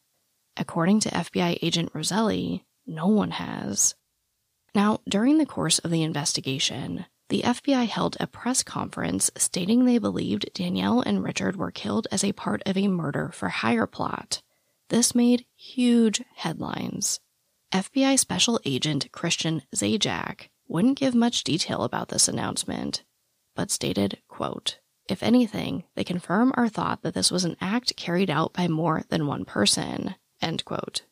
According 0.58 1.00
to 1.00 1.10
FBI 1.10 1.58
agent 1.62 1.92
Roselli, 1.94 2.64
no 2.84 3.06
one 3.06 3.30
has. 3.30 3.94
Now, 4.74 5.00
during 5.08 5.38
the 5.38 5.46
course 5.46 5.78
of 5.78 5.92
the 5.92 6.02
investigation, 6.02 7.06
the 7.28 7.42
FBI 7.42 7.86
held 7.86 8.16
a 8.18 8.26
press 8.26 8.62
conference 8.64 9.30
stating 9.36 9.84
they 9.84 9.98
believed 9.98 10.50
Danielle 10.54 11.00
and 11.00 11.22
Richard 11.22 11.56
were 11.56 11.70
killed 11.70 12.08
as 12.10 12.24
a 12.24 12.32
part 12.32 12.62
of 12.66 12.76
a 12.76 12.88
murder 12.88 13.30
for 13.32 13.48
hire 13.50 13.86
plot. 13.86 14.42
This 14.88 15.14
made 15.14 15.46
huge 15.54 16.22
headlines. 16.34 17.20
FBI 17.72 18.18
Special 18.18 18.58
Agent 18.64 19.12
Christian 19.12 19.62
Zajac 19.76 20.48
wouldn't 20.66 20.98
give 20.98 21.14
much 21.14 21.44
detail 21.44 21.82
about 21.82 22.08
this 22.08 22.26
announcement, 22.26 23.04
but 23.54 23.70
stated, 23.70 24.18
quote, 24.26 24.78
If 25.08 25.22
anything, 25.22 25.84
they 25.94 26.04
confirm 26.04 26.52
our 26.56 26.68
thought 26.68 27.02
that 27.02 27.14
this 27.14 27.30
was 27.30 27.44
an 27.44 27.56
act 27.60 27.94
carried 27.96 28.30
out 28.30 28.54
by 28.54 28.68
more 28.68 29.02
than 29.08 29.26
one 29.26 29.44
person, 29.44 30.14
end 30.40 30.64
quote 30.64 31.02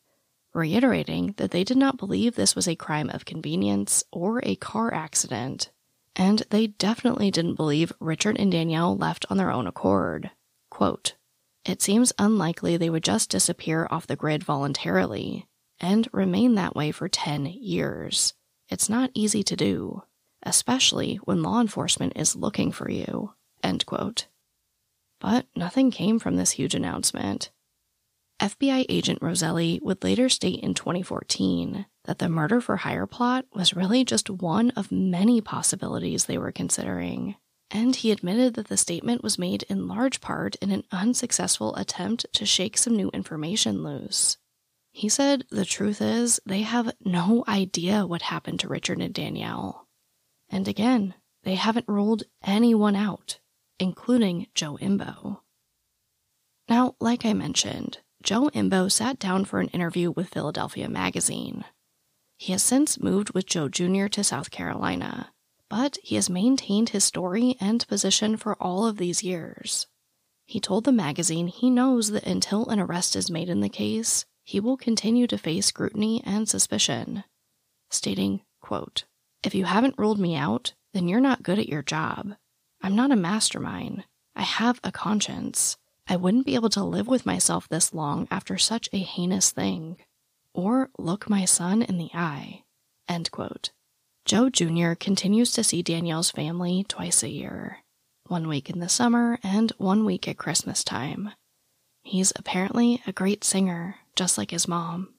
reiterating 0.57 1.35
that 1.37 1.51
they 1.51 1.63
did 1.63 1.77
not 1.77 1.99
believe 1.99 2.35
this 2.35 2.57
was 2.57 2.67
a 2.67 2.75
crime 2.75 3.11
of 3.11 3.27
convenience 3.27 4.03
or 4.11 4.41
a 4.43 4.57
car 4.57 4.93
accident, 4.93 5.71
and 6.17 6.43
they 6.49 6.67
definitely 6.67 7.31
didn't 7.31 7.55
believe 7.55 7.93
Richard 8.01 8.39
and 8.41 8.51
Danielle 8.51 8.97
left 8.97 9.27
on 9.29 9.37
their 9.37 9.53
own 9.53 9.67
accord. 9.67 10.31
Quote, 10.71 11.15
it 11.65 11.83
seems 11.83 12.13
unlikely 12.19 12.77
they 12.77 12.91
would 12.91 13.05
just 13.05 13.31
disappear 13.31 13.87
off 13.91 14.07
the 14.07 14.17
grid 14.17 14.43
voluntarily 14.43 15.47
and 15.79 16.09
remain 16.11 16.55
that 16.55 16.75
way 16.75 16.91
for 16.91 17.09
10 17.09 17.47
years. 17.47 18.33
It's 18.71 18.89
not 18.89 19.11
easy 19.15 19.43
to 19.43 19.57
do, 19.57 20.05
especially 20.43 21.17
when 21.25 21.43
law 21.43 21.61
enforcement 21.61 22.15
is 22.17 22.35
looking 22.35 22.73
for 22.73 22.91
you. 22.91 23.35
End 23.63 23.85
quote. 23.85 24.27
But 25.21 25.47
nothing 25.55 25.91
came 25.91 26.19
from 26.19 26.37
this 26.37 26.53
huge 26.53 26.75
announcement. 26.75 27.51
FBI 28.41 28.85
agent 28.89 29.21
Roselli 29.23 29.81
would 29.83 30.05
later 30.05 30.29
state 30.29 30.61
in 30.61 30.75
2014 30.75 31.87
that 32.05 32.19
the 32.19 32.29
murder 32.29 32.61
for 32.61 32.77
hire 32.77 33.07
plot 33.07 33.47
was 33.55 33.75
really 33.75 34.05
just 34.05 34.29
one 34.29 34.71
of 34.73 34.93
many 34.93 35.41
possibilities 35.41 36.27
they 36.27 36.39
were 36.39 36.53
considering. 36.53 37.37
And 37.71 37.97
he 37.97 38.13
admitted 38.13 38.55
that 38.55 38.69
the 38.69 38.77
statement 38.77 39.23
was 39.23 39.39
made 39.39 39.65
in 39.65 39.89
large 39.89 40.21
part 40.21 40.55
in 40.57 40.71
an 40.71 40.85
unsuccessful 40.93 41.75
attempt 41.77 42.27
to 42.35 42.47
shake 42.47 42.79
some 42.79 42.95
new 42.95 43.11
information 43.11 43.83
loose. 43.83 44.37
He 44.93 45.09
said 45.09 45.45
the 45.51 45.65
truth 45.65 46.01
is 46.01 46.41
they 46.47 46.63
have 46.63 46.95
no 47.05 47.45
idea 47.49 48.07
what 48.07 48.23
happened 48.23 48.61
to 48.61 48.69
Richard 48.69 49.01
and 49.01 49.13
Danielle. 49.13 49.89
And 50.49 50.69
again, 50.69 51.15
they 51.43 51.55
haven't 51.55 51.89
ruled 51.89 52.23
anyone 52.45 52.97
out, 52.97 53.41
including 53.79 54.47
Joe 54.55 54.79
Imbo. 54.81 55.41
Now, 56.69 56.97
like 57.01 57.25
I 57.25 57.33
mentioned, 57.33 57.99
Joe 58.27 58.51
Imbo 58.53 58.91
sat 58.91 59.21
down 59.21 59.45
for 59.45 59.61
an 59.61 59.69
interview 59.69 60.11
with 60.11 60.31
Philadelphia 60.31 60.89
Magazine. 60.89 61.65
He 62.37 62.51
has 62.51 62.61
since 62.61 63.01
moved 63.01 63.31
with 63.31 63.47
Joe 63.47 63.69
Jr. 63.69 64.09
to 64.09 64.25
South 64.25 64.51
Carolina, 64.51 65.33
but 65.71 65.97
he 66.03 66.17
has 66.17 66.29
maintained 66.29 66.89
his 66.89 67.05
story 67.05 67.57
and 67.61 67.87
position 67.87 68.37
for 68.37 68.61
all 68.61 68.85
of 68.85 68.97
these 68.97 69.23
years. 69.23 69.87
He 70.45 70.59
told 70.59 70.83
the 70.83 70.91
magazine 70.91 71.47
he 71.47 71.71
knows 71.71 72.11
that 72.11 72.27
until 72.27 72.69
an 72.69 72.81
arrest 72.81 73.15
is 73.15 73.31
made 73.31 73.49
in 73.49 73.61
the 73.61 73.69
case, 73.69 74.25
he 74.43 74.59
will 74.59 74.77
continue 74.77 75.29
to 75.29 75.39
face 75.39 75.67
scrutiny 75.67 76.21
and 76.27 76.49
suspicion, 76.49 77.23
stating, 77.91 78.41
quote, 78.61 79.05
If 79.45 79.55
you 79.55 79.67
haven't 79.67 79.99
ruled 79.99 80.19
me 80.19 80.35
out, 80.35 80.75
then 80.93 81.07
you're 81.07 81.21
not 81.21 81.45
good 81.45 81.61
at 81.61 81.69
your 81.69 81.83
job. 81.83 82.35
I'm 82.83 82.97
not 82.97 83.13
a 83.13 83.17
mastermind. 83.17 84.03
I 84.35 84.43
have 84.43 84.81
a 84.83 84.91
conscience. 84.91 85.77
I 86.09 86.17
wouldn't 86.17 86.47
be 86.47 86.55
able 86.55 86.71
to 86.71 86.85
live 86.85 87.09
with 87.09 87.27
myself 87.27 87.69
this 87.69 87.93
long 87.93 88.29
after 88.31 88.57
such 88.59 88.89
a 88.93 88.99
heinous 88.99 89.51
thing, 89.51 89.97
or 90.55 90.91
look 90.99 91.29
my 91.29 91.45
son 91.45 91.83
in 91.83 91.99
the 91.99 92.11
eye. 92.15 92.63
End 93.09 93.31
quote. 93.31 93.71
Joe 94.25 94.49
Jr. 94.49 94.95
continues 94.95 95.53
to 95.53 95.65
see 95.65 95.83
Danielle's 95.83 96.31
family 96.31 96.85
twice 96.89 97.23
a 97.23 97.29
year, 97.29 97.79
one 98.27 98.49
week 98.49 98.71
in 98.71 98.81
the 98.81 98.89
summer 98.89 99.39
and 99.43 99.73
one 99.79 100.05
week 100.05 100.27
at 100.27 100.39
Christmas 100.39 100.83
time. 100.83 101.31
He's 102.03 102.33
apparently 102.37 103.03
a 103.07 103.13
great 103.13 103.45
singer, 103.45 103.97
just 104.15 104.39
like 104.39 104.51
his 104.53 104.69
mom. 104.69 105.15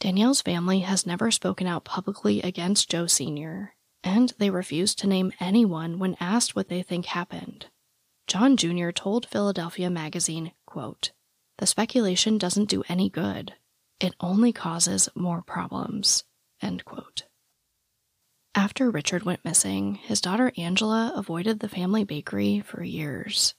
Danielle's 0.00 0.42
family 0.42 0.80
has 0.80 1.06
never 1.06 1.30
spoken 1.30 1.66
out 1.66 1.84
publicly 1.84 2.42
against 2.42 2.90
Joe 2.90 3.06
Sr., 3.06 3.74
and 4.04 4.34
they 4.38 4.50
refuse 4.50 4.94
to 4.96 5.06
name 5.06 5.32
anyone 5.40 5.98
when 5.98 6.16
asked 6.20 6.54
what 6.54 6.68
they 6.68 6.82
think 6.82 7.06
happened. 7.06 7.66
John 8.26 8.56
Jr. 8.56 8.90
told 8.90 9.26
Philadelphia 9.26 9.88
Magazine, 9.88 10.52
quote, 10.66 11.12
The 11.58 11.66
speculation 11.66 12.38
doesn't 12.38 12.68
do 12.68 12.82
any 12.88 13.08
good. 13.08 13.54
It 14.00 14.14
only 14.20 14.52
causes 14.52 15.08
more 15.14 15.42
problems. 15.42 16.24
End 16.60 16.84
quote. 16.84 17.24
After 18.54 18.90
Richard 18.90 19.22
went 19.22 19.44
missing, 19.44 19.96
his 19.96 20.20
daughter 20.20 20.50
Angela 20.56 21.12
avoided 21.14 21.60
the 21.60 21.68
family 21.68 22.04
bakery 22.04 22.60
for 22.60 22.82
years, 22.82 23.54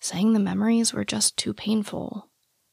saying 0.00 0.32
the 0.32 0.40
memories 0.40 0.92
were 0.92 1.04
just 1.04 1.36
too 1.36 1.54
painful. 1.54 2.28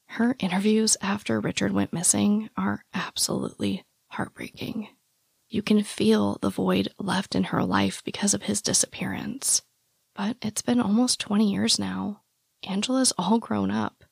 Her 0.08 0.36
interviews 0.40 0.98
after 1.02 1.40
Richard 1.40 1.72
went 1.72 1.94
missing 1.94 2.50
are 2.58 2.84
absolutely 2.94 3.86
heartbreaking. 4.08 4.90
You 5.48 5.62
can 5.62 5.84
feel 5.84 6.38
the 6.42 6.50
void 6.50 6.90
left 6.98 7.34
in 7.36 7.46
her 7.46 7.64
life 7.64 8.04
because 8.04 8.34
of 8.34 8.44
his 8.44 8.62
disappearance. 8.62 9.62
But 10.20 10.36
it's 10.42 10.62
been 10.62 10.82
almost 10.82 11.22
20 11.22 11.50
years 11.50 11.80
now. 11.80 12.24
Angela's 12.68 13.14
all 13.18 13.40
grown 13.40 13.72
up. 13.72 14.04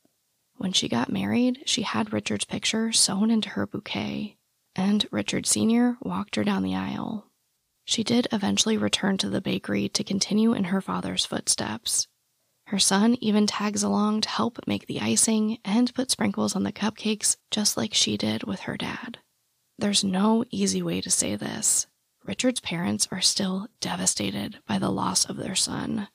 When 0.56 0.72
she 0.72 0.88
got 0.88 1.12
married, 1.12 1.64
she 1.66 1.82
had 1.82 2.14
Richard's 2.14 2.46
picture 2.46 2.94
sewn 2.94 3.30
into 3.30 3.50
her 3.50 3.68
bouquet, 3.68 4.38
and 4.74 5.06
Richard 5.12 5.46
Sr. 5.46 5.98
walked 6.02 6.38
her 6.38 6.46
down 6.46 6.64
the 6.64 6.76
aisle. 6.76 7.28
She 7.84 8.06
did 8.06 8.26
eventually 8.32 8.78
return 8.78 9.18
to 9.18 9.30
the 9.30 9.42
bakery 9.42 9.90
to 9.90 10.04
continue 10.06 10.54
in 10.54 10.64
her 10.66 10.80
father's 10.80 11.26
footsteps. 11.26 12.08
Her 12.68 12.80
son 12.80 13.18
even 13.20 13.46
tags 13.46 13.84
along 13.84 14.22
to 14.22 14.30
help 14.30 14.66
make 14.66 14.88
the 14.88 15.02
icing 15.02 15.58
and 15.66 15.94
put 15.94 16.10
sprinkles 16.10 16.56
on 16.56 16.64
the 16.64 16.72
cupcakes 16.72 17.36
just 17.52 17.76
like 17.76 17.94
she 17.94 18.16
did 18.16 18.46
with 18.46 18.62
her 18.62 18.78
dad. 18.78 19.18
There's 19.78 20.06
no 20.06 20.46
easy 20.52 20.82
way 20.82 21.02
to 21.02 21.12
say 21.12 21.36
this, 21.36 21.86
Richard's 22.28 22.60
parents 22.60 23.08
are 23.10 23.22
still 23.22 23.70
devastated 23.80 24.60
by 24.68 24.78
the 24.78 24.92
loss 24.92 25.24
of 25.24 25.38
their 25.38 25.56
son. 25.56 26.10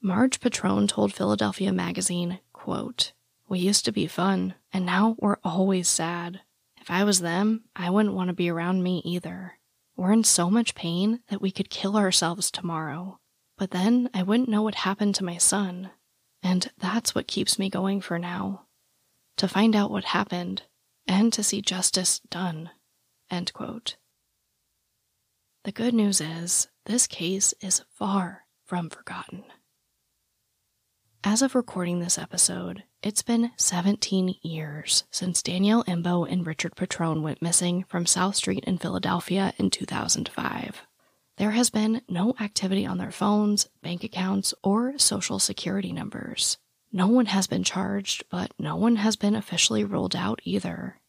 Marge 0.00 0.38
Petrone 0.38 0.86
told 0.86 1.12
Philadelphia 1.12 1.72
Magazine, 1.72 2.38
quote, 2.52 3.12
We 3.48 3.58
used 3.58 3.84
to 3.86 3.92
be 3.92 4.06
fun, 4.06 4.54
and 4.72 4.86
now 4.86 5.16
we're 5.18 5.38
always 5.42 5.88
sad. 5.88 6.40
If 6.80 6.88
I 6.88 7.02
was 7.02 7.20
them, 7.20 7.64
I 7.74 7.90
wouldn't 7.90 8.14
want 8.14 8.28
to 8.28 8.32
be 8.32 8.48
around 8.48 8.84
me 8.84 9.02
either. 9.04 9.54
We're 9.96 10.12
in 10.12 10.22
so 10.22 10.48
much 10.50 10.76
pain 10.76 11.20
that 11.30 11.42
we 11.42 11.50
could 11.50 11.68
kill 11.68 11.96
ourselves 11.96 12.52
tomorrow. 12.52 13.18
But 13.58 13.72
then 13.72 14.08
I 14.14 14.22
wouldn't 14.22 14.48
know 14.48 14.62
what 14.62 14.76
happened 14.76 15.16
to 15.16 15.24
my 15.24 15.36
son. 15.36 15.90
And 16.44 16.70
that's 16.78 17.12
what 17.12 17.26
keeps 17.26 17.58
me 17.58 17.68
going 17.68 18.00
for 18.00 18.20
now. 18.20 18.66
To 19.38 19.48
find 19.48 19.74
out 19.74 19.90
what 19.90 20.04
happened, 20.04 20.62
and 21.08 21.32
to 21.32 21.42
see 21.42 21.60
justice 21.60 22.20
done. 22.30 22.70
End 23.30 23.52
quote. 23.52 23.96
The 25.66 25.72
good 25.72 25.94
news 25.94 26.20
is, 26.20 26.68
this 26.84 27.08
case 27.08 27.52
is 27.60 27.82
far 27.90 28.44
from 28.64 28.88
forgotten. 28.88 29.42
As 31.24 31.42
of 31.42 31.56
recording 31.56 31.98
this 31.98 32.18
episode, 32.18 32.84
it's 33.02 33.22
been 33.22 33.50
17 33.56 34.36
years 34.42 35.02
since 35.10 35.42
Danielle 35.42 35.82
Imbo 35.82 36.24
and 36.30 36.46
Richard 36.46 36.76
Petrone 36.76 37.20
went 37.20 37.42
missing 37.42 37.84
from 37.88 38.06
South 38.06 38.36
Street 38.36 38.62
in 38.62 38.78
Philadelphia 38.78 39.54
in 39.58 39.70
2005. 39.70 40.82
There 41.36 41.50
has 41.50 41.68
been 41.68 42.02
no 42.08 42.36
activity 42.38 42.86
on 42.86 42.98
their 42.98 43.10
phones, 43.10 43.68
bank 43.82 44.04
accounts, 44.04 44.54
or 44.62 44.96
social 44.98 45.40
security 45.40 45.90
numbers. 45.90 46.58
No 46.92 47.08
one 47.08 47.26
has 47.26 47.48
been 47.48 47.64
charged, 47.64 48.22
but 48.30 48.52
no 48.56 48.76
one 48.76 48.94
has 48.94 49.16
been 49.16 49.34
officially 49.34 49.82
ruled 49.82 50.14
out 50.14 50.38
either. 50.44 51.00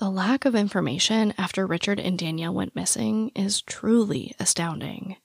The 0.00 0.10
lack 0.10 0.44
of 0.44 0.56
information 0.56 1.32
after 1.38 1.66
Richard 1.66 2.00
and 2.00 2.18
Danielle 2.18 2.52
went 2.52 2.74
missing 2.74 3.30
is 3.36 3.62
truly 3.62 4.34
astounding. 4.40 5.16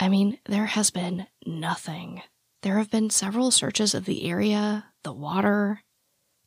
I 0.00 0.08
mean, 0.08 0.38
there 0.46 0.66
has 0.66 0.90
been 0.90 1.28
nothing. 1.46 2.22
There 2.62 2.78
have 2.78 2.90
been 2.90 3.10
several 3.10 3.52
searches 3.52 3.94
of 3.94 4.06
the 4.06 4.28
area, 4.28 4.86
the 5.04 5.12
water, 5.12 5.84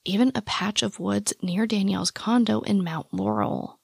even 0.04 0.34
a 0.36 0.42
patch 0.42 0.84
of 0.84 1.00
woods 1.00 1.34
near 1.42 1.66
Danielle's 1.66 2.12
condo 2.12 2.60
in 2.62 2.84
Mount 2.84 3.14
Laurel. 3.14 3.80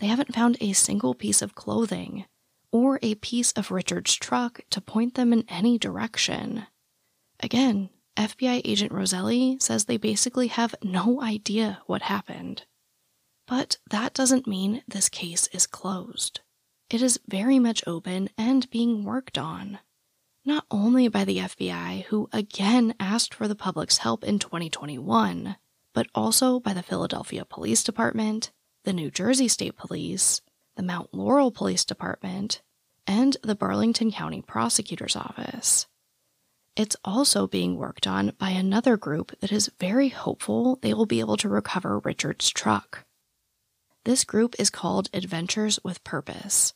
They 0.00 0.08
haven't 0.08 0.34
found 0.34 0.56
a 0.60 0.72
single 0.72 1.14
piece 1.14 1.40
of 1.40 1.54
clothing 1.54 2.24
or 2.72 2.98
a 3.00 3.14
piece 3.14 3.52
of 3.52 3.70
Richard's 3.70 4.16
truck 4.16 4.60
to 4.70 4.80
point 4.80 5.14
them 5.14 5.32
in 5.32 5.44
any 5.48 5.78
direction. 5.78 6.66
Again, 7.38 7.90
FBI 8.16 8.62
agent 8.64 8.90
Roselli 8.90 9.56
says 9.60 9.84
they 9.84 9.98
basically 9.98 10.48
have 10.48 10.74
no 10.82 11.22
idea 11.22 11.80
what 11.86 12.02
happened. 12.02 12.64
But 13.50 13.78
that 13.90 14.14
doesn't 14.14 14.46
mean 14.46 14.84
this 14.86 15.08
case 15.08 15.48
is 15.48 15.66
closed. 15.66 16.38
It 16.88 17.02
is 17.02 17.18
very 17.26 17.58
much 17.58 17.82
open 17.84 18.30
and 18.38 18.70
being 18.70 19.02
worked 19.02 19.36
on. 19.36 19.80
Not 20.44 20.66
only 20.70 21.08
by 21.08 21.24
the 21.24 21.38
FBI, 21.38 22.04
who 22.04 22.28
again 22.32 22.94
asked 23.00 23.34
for 23.34 23.48
the 23.48 23.56
public's 23.56 23.98
help 23.98 24.22
in 24.22 24.38
2021, 24.38 25.56
but 25.92 26.06
also 26.14 26.60
by 26.60 26.72
the 26.72 26.84
Philadelphia 26.84 27.44
Police 27.44 27.82
Department, 27.82 28.52
the 28.84 28.92
New 28.92 29.10
Jersey 29.10 29.48
State 29.48 29.76
Police, 29.76 30.42
the 30.76 30.84
Mount 30.84 31.12
Laurel 31.12 31.50
Police 31.50 31.84
Department, 31.84 32.62
and 33.04 33.36
the 33.42 33.56
Burlington 33.56 34.12
County 34.12 34.42
Prosecutor's 34.42 35.16
Office. 35.16 35.88
It's 36.76 36.96
also 37.04 37.48
being 37.48 37.76
worked 37.76 38.06
on 38.06 38.30
by 38.38 38.50
another 38.50 38.96
group 38.96 39.36
that 39.40 39.50
is 39.50 39.72
very 39.80 40.10
hopeful 40.10 40.78
they 40.82 40.94
will 40.94 41.04
be 41.04 41.18
able 41.18 41.36
to 41.38 41.48
recover 41.48 41.98
Richard's 41.98 42.48
truck. 42.48 43.04
This 44.04 44.24
group 44.24 44.54
is 44.58 44.70
called 44.70 45.10
Adventures 45.12 45.78
with 45.84 46.02
Purpose. 46.04 46.72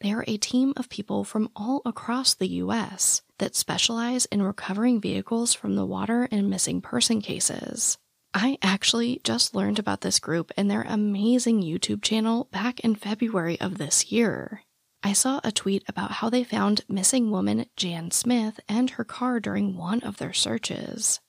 They 0.00 0.12
are 0.12 0.24
a 0.26 0.36
team 0.36 0.72
of 0.76 0.88
people 0.88 1.22
from 1.22 1.48
all 1.54 1.80
across 1.86 2.34
the 2.34 2.48
U.S. 2.48 3.22
that 3.38 3.54
specialize 3.54 4.26
in 4.26 4.42
recovering 4.42 5.00
vehicles 5.00 5.54
from 5.54 5.76
the 5.76 5.86
water 5.86 6.28
and 6.32 6.50
missing 6.50 6.80
person 6.80 7.22
cases. 7.22 7.98
I 8.34 8.58
actually 8.62 9.20
just 9.22 9.54
learned 9.54 9.78
about 9.78 10.00
this 10.00 10.18
group 10.18 10.50
and 10.56 10.68
their 10.68 10.82
amazing 10.82 11.62
YouTube 11.62 12.02
channel 12.02 12.48
back 12.50 12.80
in 12.80 12.96
February 12.96 13.60
of 13.60 13.78
this 13.78 14.10
year. 14.10 14.62
I 15.04 15.12
saw 15.12 15.40
a 15.44 15.52
tweet 15.52 15.84
about 15.88 16.10
how 16.10 16.30
they 16.30 16.42
found 16.42 16.84
missing 16.88 17.30
woman 17.30 17.66
Jan 17.76 18.10
Smith 18.10 18.58
and 18.68 18.90
her 18.90 19.04
car 19.04 19.38
during 19.38 19.76
one 19.76 20.00
of 20.00 20.16
their 20.16 20.32
searches. 20.32 21.20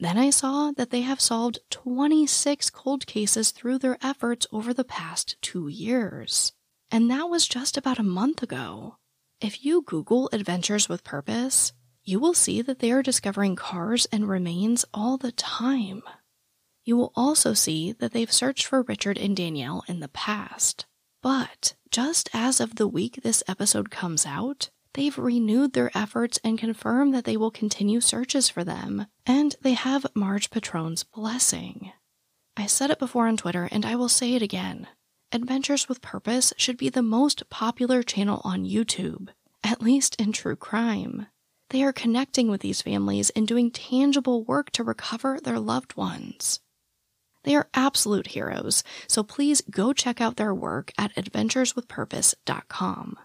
Then 0.00 0.16
I 0.16 0.30
saw 0.30 0.72
that 0.72 0.88
they 0.88 1.02
have 1.02 1.20
solved 1.20 1.58
26 1.68 2.70
cold 2.70 3.06
cases 3.06 3.50
through 3.50 3.78
their 3.78 3.98
efforts 4.02 4.46
over 4.50 4.72
the 4.72 4.82
past 4.82 5.36
two 5.42 5.68
years. 5.68 6.54
And 6.90 7.10
that 7.10 7.28
was 7.28 7.46
just 7.46 7.76
about 7.76 7.98
a 7.98 8.02
month 8.02 8.42
ago. 8.42 8.96
If 9.42 9.62
you 9.62 9.82
Google 9.82 10.30
Adventures 10.32 10.88
with 10.88 11.04
Purpose, 11.04 11.74
you 12.02 12.18
will 12.18 12.32
see 12.32 12.62
that 12.62 12.78
they 12.78 12.90
are 12.92 13.02
discovering 13.02 13.56
cars 13.56 14.06
and 14.10 14.26
remains 14.26 14.86
all 14.94 15.18
the 15.18 15.32
time. 15.32 16.02
You 16.82 16.96
will 16.96 17.12
also 17.14 17.52
see 17.52 17.92
that 17.92 18.12
they've 18.12 18.32
searched 18.32 18.64
for 18.64 18.82
Richard 18.82 19.18
and 19.18 19.36
Danielle 19.36 19.84
in 19.86 20.00
the 20.00 20.08
past. 20.08 20.86
But 21.22 21.74
just 21.90 22.30
as 22.32 22.58
of 22.58 22.76
the 22.76 22.88
week 22.88 23.20
this 23.22 23.42
episode 23.46 23.90
comes 23.90 24.24
out, 24.24 24.70
they've 24.94 25.18
renewed 25.18 25.72
their 25.72 25.96
efforts 25.96 26.38
and 26.42 26.58
confirmed 26.58 27.14
that 27.14 27.24
they 27.24 27.36
will 27.36 27.50
continue 27.50 28.00
searches 28.00 28.48
for 28.48 28.64
them, 28.64 29.06
and 29.26 29.56
they 29.62 29.74
have 29.74 30.06
Marge 30.14 30.50
Petrone's 30.50 31.04
blessing. 31.04 31.92
I 32.56 32.66
said 32.66 32.90
it 32.90 32.98
before 32.98 33.26
on 33.26 33.36
Twitter, 33.36 33.68
and 33.70 33.86
I 33.86 33.96
will 33.96 34.08
say 34.08 34.34
it 34.34 34.42
again. 34.42 34.88
Adventures 35.32 35.88
with 35.88 36.02
Purpose 36.02 36.52
should 36.56 36.76
be 36.76 36.88
the 36.88 37.02
most 37.02 37.48
popular 37.50 38.02
channel 38.02 38.40
on 38.44 38.64
YouTube, 38.64 39.28
at 39.62 39.80
least 39.80 40.16
in 40.16 40.32
true 40.32 40.56
crime. 40.56 41.28
They 41.70 41.84
are 41.84 41.92
connecting 41.92 42.50
with 42.50 42.60
these 42.60 42.82
families 42.82 43.30
and 43.30 43.46
doing 43.46 43.70
tangible 43.70 44.42
work 44.42 44.70
to 44.72 44.82
recover 44.82 45.38
their 45.40 45.60
loved 45.60 45.96
ones. 45.96 46.58
They 47.44 47.54
are 47.54 47.68
absolute 47.72 48.26
heroes, 48.28 48.82
so 49.06 49.22
please 49.22 49.62
go 49.70 49.92
check 49.92 50.20
out 50.20 50.36
their 50.36 50.54
work 50.54 50.90
at 50.98 51.14
adventureswithpurpose.com. 51.14 53.16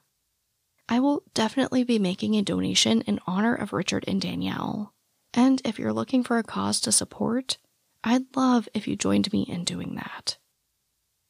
I 0.88 1.00
will 1.00 1.24
definitely 1.34 1.84
be 1.84 2.00
making 2.00 2.36
a 2.36 2.42
donation 2.42 3.02
in 3.02 3.20
honor 3.26 3.56
of 3.56 3.74
Richard 3.74 4.06
and 4.08 4.22
Danielle. 4.22 4.94
And 5.34 5.62
if 5.66 5.80
you're 5.80 5.94
looking 5.94 6.24
for 6.24 6.38
a 6.38 6.44
cause 6.44 6.80
to 6.82 6.92
support, 6.92 7.58
I'd 8.04 8.36
love 8.36 8.70
if 8.74 8.88
you 8.88 8.96
joined 8.96 9.32
me 9.34 9.42
in 9.44 9.64
doing 9.64 9.96
that. 9.96 10.38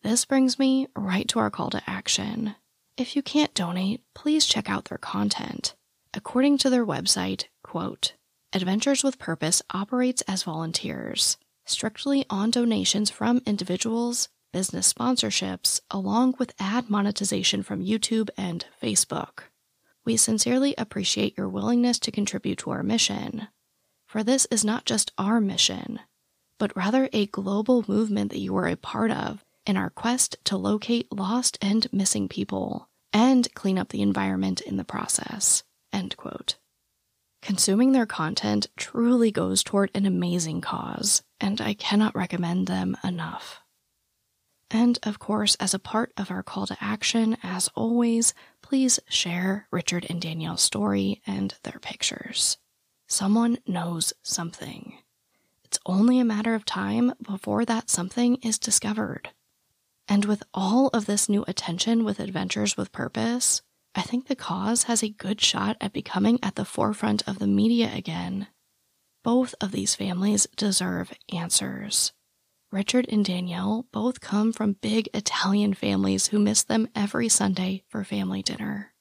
This 0.04 0.26
brings 0.26 0.60
me 0.60 0.88
right 0.96 1.28
to 1.30 1.39
our 1.39 1.50
call 1.50 1.70
to 1.72 1.89
action. 1.89 2.56
If 2.98 3.15
you 3.15 3.22
can't 3.22 3.54
donate, 3.54 4.02
please 4.13 4.46
check 4.46 4.70
out 4.70 4.86
their 4.86 4.98
content. 4.98 5.74
According 6.13 6.60
to 6.60 6.70
their 6.70 6.86
website, 6.86 7.46
quote, 7.63 8.13
Adventures 8.54 9.04
with 9.04 9.20
Purpose 9.20 9.62
operates 9.72 10.22
as 10.24 10.44
volunteers 10.44 11.38
strictly 11.65 12.26
on 12.30 12.52
donations 12.52 13.10
from 13.10 13.41
individuals, 13.46 14.30
business 14.56 14.94
sponsorships, 14.94 15.82
along 15.91 16.34
with 16.39 16.56
ad 16.62 16.89
monetization 16.89 17.62
from 17.62 17.84
YouTube 17.84 18.30
and 18.38 18.65
Facebook. 18.82 19.39
We 20.06 20.15
sincerely 20.15 20.74
appreciate 20.78 21.38
your 21.38 21.50
willingness 21.50 22.00
to 22.00 22.10
contribute 22.10 22.60
to 22.60 22.72
our 22.72 22.82
mission. 22.82 23.50
For 24.08 24.24
this 24.24 24.48
is 24.50 24.63
not 24.63 24.86
just 24.86 25.12
our 25.18 25.41
mission, 25.41 26.00
but 26.58 26.74
rather 26.74 27.10
a 27.12 27.26
global 27.26 27.84
movement 27.89 28.32
that 28.32 28.39
you 28.39 28.56
are 28.56 28.70
a 28.70 28.78
part 28.78 29.12
of 29.12 29.44
in 29.65 29.76
our 29.76 29.89
quest 29.89 30.38
to 30.46 30.56
locate 30.56 31.12
lost 31.12 31.58
and 31.62 31.91
missing 31.91 32.30
people 32.30 32.88
and 33.12 33.54
clean 33.56 33.78
up 33.78 33.89
the 33.89 34.02
environment 34.02 34.62
in 34.62 34.78
the 34.78 34.86
process. 34.86 35.63
End 35.91 36.15
quote. 36.15 36.56
Consuming 37.41 37.91
their 37.91 38.06
content 38.06 38.68
truly 38.78 39.32
goes 39.32 39.63
toward 39.63 39.91
an 39.94 40.06
amazing 40.06 40.62
cause, 40.62 41.24
and 41.41 41.60
I 41.60 41.74
cannot 41.74 42.15
recommend 42.15 42.68
them 42.68 42.96
enough. 43.04 43.64
And 44.71 44.97
of 45.04 45.19
course, 45.19 45.56
as 45.56 45.73
a 45.73 45.80
part 45.80 46.12
of 46.17 46.32
our 46.32 46.43
call 46.43 46.67
to 46.67 46.78
action, 46.82 47.38
as 47.43 47.69
always, 47.75 48.34
please 48.62 48.99
share 49.08 49.67
Richard 49.71 50.06
and 50.10 50.21
Danielle's 50.21 50.62
story 50.62 51.21
and 51.28 51.54
their 51.63 51.80
pictures. 51.80 52.58
Someone 53.08 53.60
knows 53.67 54.13
something. 54.23 54.97
It's 55.63 55.80
only 55.86 56.19
a 56.19 56.25
matter 56.25 56.56
of 56.56 56.65
time 56.65 57.13
before 57.21 57.65
that 57.65 57.89
something 57.89 58.38
is 58.38 58.58
discovered. 58.58 59.30
And 60.08 60.25
with 60.25 60.43
all 60.54 60.88
of 60.89 61.06
this 61.06 61.30
new 61.30 61.43
attention 61.47 62.04
with 62.04 62.19
Adventures 62.19 62.78
with 62.78 62.91
Purpose, 62.91 63.62
I 63.93 64.01
think 64.01 64.28
the 64.28 64.36
cause 64.36 64.84
has 64.84 65.04
a 65.04 65.10
good 65.10 65.41
shot 65.41 65.78
at 65.80 65.93
becoming 65.93 66.39
at 66.43 66.56
the 66.56 66.65
forefront 66.65 67.28
of 67.28 67.39
the 67.39 67.47
media 67.47 67.91
again. 67.93 68.47
Both 69.23 69.56
of 69.62 69.71
these 69.71 69.95
families 69.95 70.47
deserve 70.56 71.13
answers. 71.34 72.13
Richard 72.71 73.06
and 73.10 73.23
Danielle 73.23 73.86
both 73.91 74.19
come 74.19 74.51
from 74.51 74.73
big 74.73 75.10
Italian 75.13 75.73
families 75.73 76.28
who 76.28 76.39
miss 76.39 76.63
them 76.63 76.88
every 76.95 77.30
Sunday 77.30 77.84
for 77.88 78.04
family 78.04 78.41
dinner. 78.41 78.93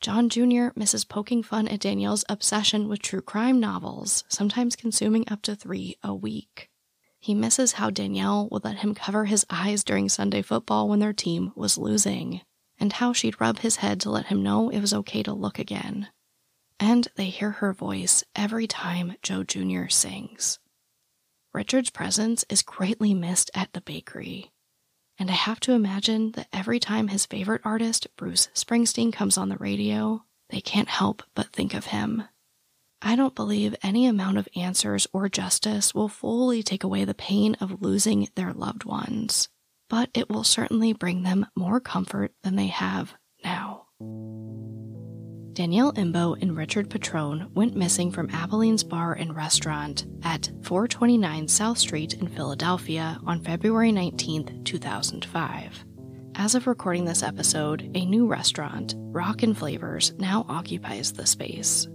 John 0.00 0.28
Jr. 0.28 0.68
misses 0.74 1.04
poking 1.04 1.42
fun 1.42 1.68
at 1.68 1.80
Danielle's 1.80 2.24
obsession 2.28 2.88
with 2.88 3.02
true 3.02 3.22
crime 3.22 3.60
novels, 3.60 4.24
sometimes 4.28 4.76
consuming 4.76 5.24
up 5.30 5.42
to 5.42 5.54
three 5.56 5.96
a 6.02 6.14
week. 6.14 6.70
He 7.18 7.34
misses 7.34 7.72
how 7.72 7.90
Danielle 7.90 8.48
would 8.50 8.64
let 8.64 8.78
him 8.78 8.94
cover 8.94 9.24
his 9.24 9.46
eyes 9.50 9.82
during 9.82 10.08
Sunday 10.08 10.42
football 10.42 10.88
when 10.88 10.98
their 10.98 11.12
team 11.12 11.52
was 11.56 11.78
losing 11.78 12.42
and 12.78 12.92
how 12.92 13.12
she'd 13.12 13.40
rub 13.40 13.60
his 13.60 13.76
head 13.76 14.00
to 14.00 14.10
let 14.10 14.26
him 14.26 14.42
know 14.42 14.68
it 14.68 14.80
was 14.80 14.92
okay 14.94 15.22
to 15.22 15.32
look 15.32 15.58
again. 15.58 16.08
And 16.78 17.08
they 17.16 17.26
hear 17.26 17.52
her 17.52 17.72
voice 17.72 18.22
every 18.34 18.66
time 18.66 19.16
Joe 19.22 19.44
Jr. 19.44 19.88
sings. 19.88 20.58
Richard's 21.56 21.90
presence 21.90 22.44
is 22.48 22.62
greatly 22.62 23.14
missed 23.14 23.50
at 23.54 23.72
the 23.72 23.80
bakery, 23.80 24.52
and 25.18 25.28
I 25.28 25.34
have 25.34 25.58
to 25.60 25.72
imagine 25.72 26.30
that 26.32 26.46
every 26.52 26.78
time 26.78 27.08
his 27.08 27.26
favorite 27.26 27.62
artist, 27.64 28.06
Bruce 28.16 28.48
Springsteen, 28.54 29.12
comes 29.12 29.36
on 29.36 29.48
the 29.48 29.56
radio, 29.56 30.22
they 30.50 30.60
can't 30.60 30.88
help 30.88 31.24
but 31.34 31.52
think 31.52 31.74
of 31.74 31.86
him. 31.86 32.22
I 33.02 33.16
don't 33.16 33.34
believe 33.34 33.74
any 33.82 34.06
amount 34.06 34.38
of 34.38 34.48
answers 34.54 35.08
or 35.12 35.28
justice 35.28 35.92
will 35.94 36.08
fully 36.08 36.62
take 36.62 36.84
away 36.84 37.04
the 37.04 37.14
pain 37.14 37.56
of 37.60 37.82
losing 37.82 38.28
their 38.36 38.52
loved 38.52 38.84
ones 38.84 39.48
but 39.88 40.10
it 40.14 40.28
will 40.28 40.44
certainly 40.44 40.92
bring 40.92 41.22
them 41.22 41.46
more 41.54 41.80
comfort 41.80 42.32
than 42.42 42.56
they 42.56 42.66
have 42.68 43.14
now. 43.44 43.86
Danielle 45.56 45.94
Imbo 45.94 46.36
and 46.42 46.54
Richard 46.54 46.90
Petrone 46.90 47.50
went 47.54 47.74
missing 47.74 48.10
from 48.10 48.28
Abilene's 48.28 48.84
Bar 48.84 49.14
and 49.14 49.34
Restaurant 49.34 50.04
at 50.22 50.50
429 50.60 51.48
South 51.48 51.78
Street 51.78 52.12
in 52.12 52.28
Philadelphia 52.28 53.18
on 53.24 53.40
February 53.40 53.90
19, 53.90 54.64
2005. 54.64 55.84
As 56.34 56.54
of 56.54 56.66
recording 56.66 57.06
this 57.06 57.22
episode, 57.22 57.90
a 57.94 58.04
new 58.04 58.26
restaurant, 58.26 58.96
Rock 58.98 59.44
and 59.44 59.56
Flavors, 59.56 60.12
now 60.18 60.44
occupies 60.46 61.14
the 61.14 61.24
space. 61.24 61.88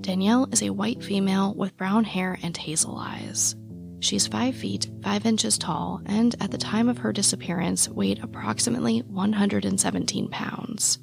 Danielle 0.00 0.48
is 0.50 0.62
a 0.62 0.70
white 0.70 1.04
female 1.04 1.52
with 1.54 1.76
brown 1.76 2.04
hair 2.04 2.38
and 2.42 2.56
hazel 2.56 2.96
eyes. 2.96 3.54
She's 4.00 4.26
5 4.26 4.56
feet, 4.56 4.90
5 5.02 5.26
inches 5.26 5.58
tall, 5.58 6.00
and 6.06 6.34
at 6.40 6.50
the 6.50 6.56
time 6.56 6.88
of 6.88 6.96
her 6.96 7.12
disappearance 7.12 7.90
weighed 7.90 8.20
approximately 8.22 9.00
117 9.00 10.30
pounds. 10.30 10.98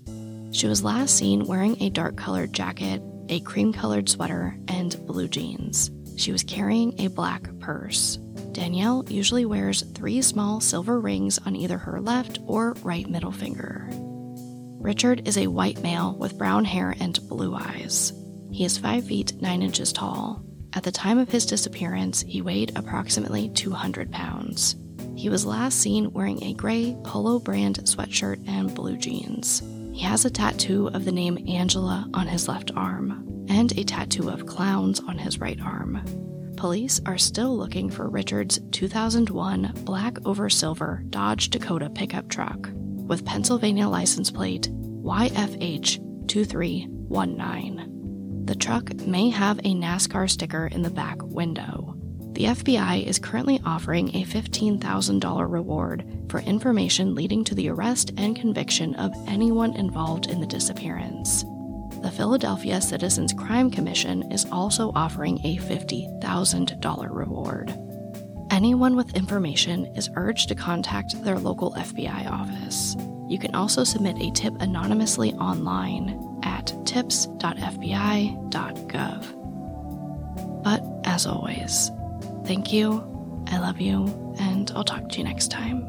She 0.52 0.68
was 0.68 0.84
last 0.84 1.16
seen 1.16 1.46
wearing 1.46 1.82
a 1.82 1.90
dark 1.90 2.18
colored 2.18 2.54
jacket, 2.54 3.02
a 3.30 3.40
cream 3.42 3.72
colored 3.72 4.10
sweater, 4.10 4.58
and 4.68 5.00
blue 5.06 5.28
jeans. 5.28 5.92
She 6.18 6.32
was 6.32 6.44
carrying 6.44 7.00
a 7.00 7.08
black 7.08 7.48
purse. 7.60 8.18
Danielle 8.52 9.06
usually 9.08 9.46
wears 9.46 9.84
three 9.94 10.22
small 10.22 10.60
silver 10.60 11.00
rings 11.00 11.38
on 11.46 11.56
either 11.56 11.78
her 11.78 12.02
left 12.02 12.40
or 12.46 12.74
right 12.84 13.08
middle 13.08 13.32
finger. 13.32 13.88
Richard 14.82 15.28
is 15.28 15.38
a 15.38 15.48
white 15.48 15.82
male 15.84 16.16
with 16.18 16.38
brown 16.38 16.66
hair 16.66 16.96
and 17.00 17.20
blue 17.30 17.54
eyes. 17.54 18.12
He 18.52 18.66
is 18.66 18.78
5 18.78 19.06
feet 19.06 19.42
9 19.42 19.62
inches 19.62 19.94
tall. 19.94 20.44
At 20.74 20.84
the 20.84 20.92
time 20.92 21.20
of 21.20 21.30
his 21.30 21.46
disappearance, 21.46 22.22
he 22.22 22.42
weighed 22.42 22.72
approximately 22.76 23.50
200 23.50 24.12
pounds. 24.12 24.76
He 25.16 25.30
was 25.30 25.46
last 25.46 25.80
seen 25.80 26.12
wearing 26.12 26.44
a 26.44 26.54
gray 26.54 26.98
polo 27.04 27.40
brand 27.40 27.80
sweatshirt 27.84 28.48
and 28.48 28.74
blue 28.74 28.98
jeans. 28.98 29.62
He 30.00 30.06
has 30.06 30.24
a 30.24 30.30
tattoo 30.30 30.88
of 30.94 31.04
the 31.04 31.12
name 31.12 31.38
Angela 31.50 32.10
on 32.14 32.26
his 32.26 32.48
left 32.48 32.72
arm 32.74 33.46
and 33.50 33.78
a 33.78 33.84
tattoo 33.84 34.30
of 34.30 34.46
clowns 34.46 35.02
on 35.02 35.18
his 35.18 35.42
right 35.42 35.60
arm. 35.60 36.02
Police 36.56 37.02
are 37.06 37.18
still 37.18 37.58
looking 37.58 37.90
for 37.90 38.08
Richard's 38.08 38.62
2001 38.72 39.74
black 39.84 40.26
over 40.26 40.50
silver 40.50 41.04
Dodge 41.10 41.50
Dakota 41.50 41.90
pickup 41.90 42.30
truck 42.30 42.70
with 42.74 43.26
Pennsylvania 43.26 43.90
license 43.90 44.32
plate 44.32 44.70
YFH 44.72 46.28
2319. 46.30 48.46
The 48.46 48.56
truck 48.56 48.96
may 49.02 49.30
have 49.30 49.60
a 49.60 49.76
NASCAR 49.76 50.30
sticker 50.30 50.68
in 50.68 50.82
the 50.82 50.90
back 50.90 51.22
window. 51.24 51.99
The 52.34 52.46
FBI 52.46 53.06
is 53.06 53.20
currently 53.20 53.60
offering 53.66 54.10
a 54.10 54.24
$15,000 54.24 55.52
reward 55.52 56.06
for 56.30 56.40
information 56.42 57.16
leading 57.16 57.44
to 57.46 57.56
the 57.56 57.70
arrest 57.70 58.12
and 58.18 58.36
conviction 58.36 58.96
of 58.96 59.14
anyone 59.28 59.76
involved 59.76 60.28
in 60.28 60.40
the 60.40 60.48
disappearance. 60.48 61.44
The 62.02 62.12
Philadelphia 62.12 62.80
Citizens 62.80 63.34
Crime 63.34 63.70
Commission 63.70 64.32
is 64.32 64.46
also 64.52 64.92
offering 64.96 65.40
a 65.44 65.58
$50,000 65.58 67.08
reward. 67.12 67.74
Anyone 68.52 68.96
with 68.96 69.16
information 69.16 69.88
is 69.96 70.10
urged 70.16 70.48
to 70.48 70.56
contact 70.56 71.22
their 71.24 71.38
local 71.40 71.74
FBI 71.74 72.32
office. 72.32 72.96
You 73.28 73.38
can 73.38 73.54
also 73.54 73.84
submit 73.84 74.18
a 74.20 74.32
tip 74.32 74.54
anonymously 74.62 75.34
online 75.34 76.40
at 76.44 76.74
tips.fbi.gov. 76.86 77.44
But 80.64 80.84
as 81.06 81.26
always, 81.26 81.92
thank 82.50 82.74
you, 82.74 83.06
I 83.46 83.60
love 83.60 83.80
you, 83.80 84.34
and 84.40 84.72
I'll 84.76 84.84
talk 84.84 85.08
to 85.10 85.20
you 85.20 85.24
next 85.24 85.52
time. 85.52 85.88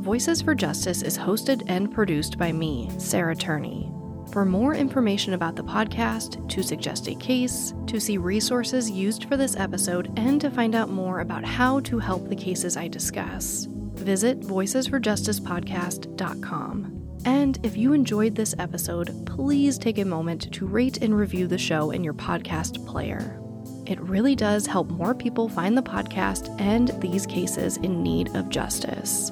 Voices 0.00 0.40
for 0.40 0.54
Justice 0.54 1.02
is 1.02 1.18
hosted 1.18 1.64
and 1.66 1.92
produced 1.92 2.38
by 2.38 2.52
me, 2.52 2.90
Sarah 2.96 3.36
Turney. 3.36 3.92
For 4.32 4.46
more 4.46 4.74
information 4.74 5.34
about 5.34 5.56
the 5.56 5.64
podcast, 5.64 6.48
to 6.48 6.62
suggest 6.62 7.06
a 7.06 7.14
case, 7.14 7.74
to 7.86 8.00
see 8.00 8.16
resources 8.16 8.90
used 8.90 9.26
for 9.26 9.36
this 9.36 9.56
episode, 9.56 10.10
and 10.16 10.40
to 10.40 10.50
find 10.50 10.74
out 10.74 10.88
more 10.88 11.20
about 11.20 11.44
how 11.44 11.80
to 11.80 11.98
help 11.98 12.30
the 12.30 12.36
cases 12.36 12.78
I 12.78 12.88
discuss, 12.88 13.66
visit 13.68 14.40
voicesforjusticepodcast.com. 14.40 16.93
And 17.24 17.58
if 17.62 17.76
you 17.76 17.92
enjoyed 17.92 18.34
this 18.34 18.54
episode, 18.58 19.26
please 19.26 19.78
take 19.78 19.98
a 19.98 20.04
moment 20.04 20.52
to 20.52 20.66
rate 20.66 20.98
and 21.02 21.16
review 21.16 21.46
the 21.46 21.58
show 21.58 21.90
in 21.90 22.04
your 22.04 22.14
podcast 22.14 22.84
player. 22.86 23.40
It 23.86 24.00
really 24.00 24.34
does 24.34 24.66
help 24.66 24.90
more 24.90 25.14
people 25.14 25.48
find 25.48 25.76
the 25.76 25.82
podcast 25.82 26.58
and 26.60 26.88
these 27.00 27.26
cases 27.26 27.76
in 27.78 28.02
need 28.02 28.34
of 28.34 28.48
justice. 28.48 29.30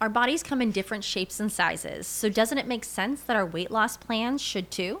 Our 0.00 0.08
bodies 0.08 0.42
come 0.42 0.62
in 0.62 0.70
different 0.70 1.04
shapes 1.04 1.40
and 1.40 1.52
sizes, 1.52 2.06
so 2.06 2.30
doesn't 2.30 2.56
it 2.56 2.66
make 2.66 2.84
sense 2.84 3.20
that 3.22 3.36
our 3.36 3.44
weight 3.44 3.70
loss 3.70 3.98
plans 3.98 4.40
should 4.40 4.70
too? 4.70 5.00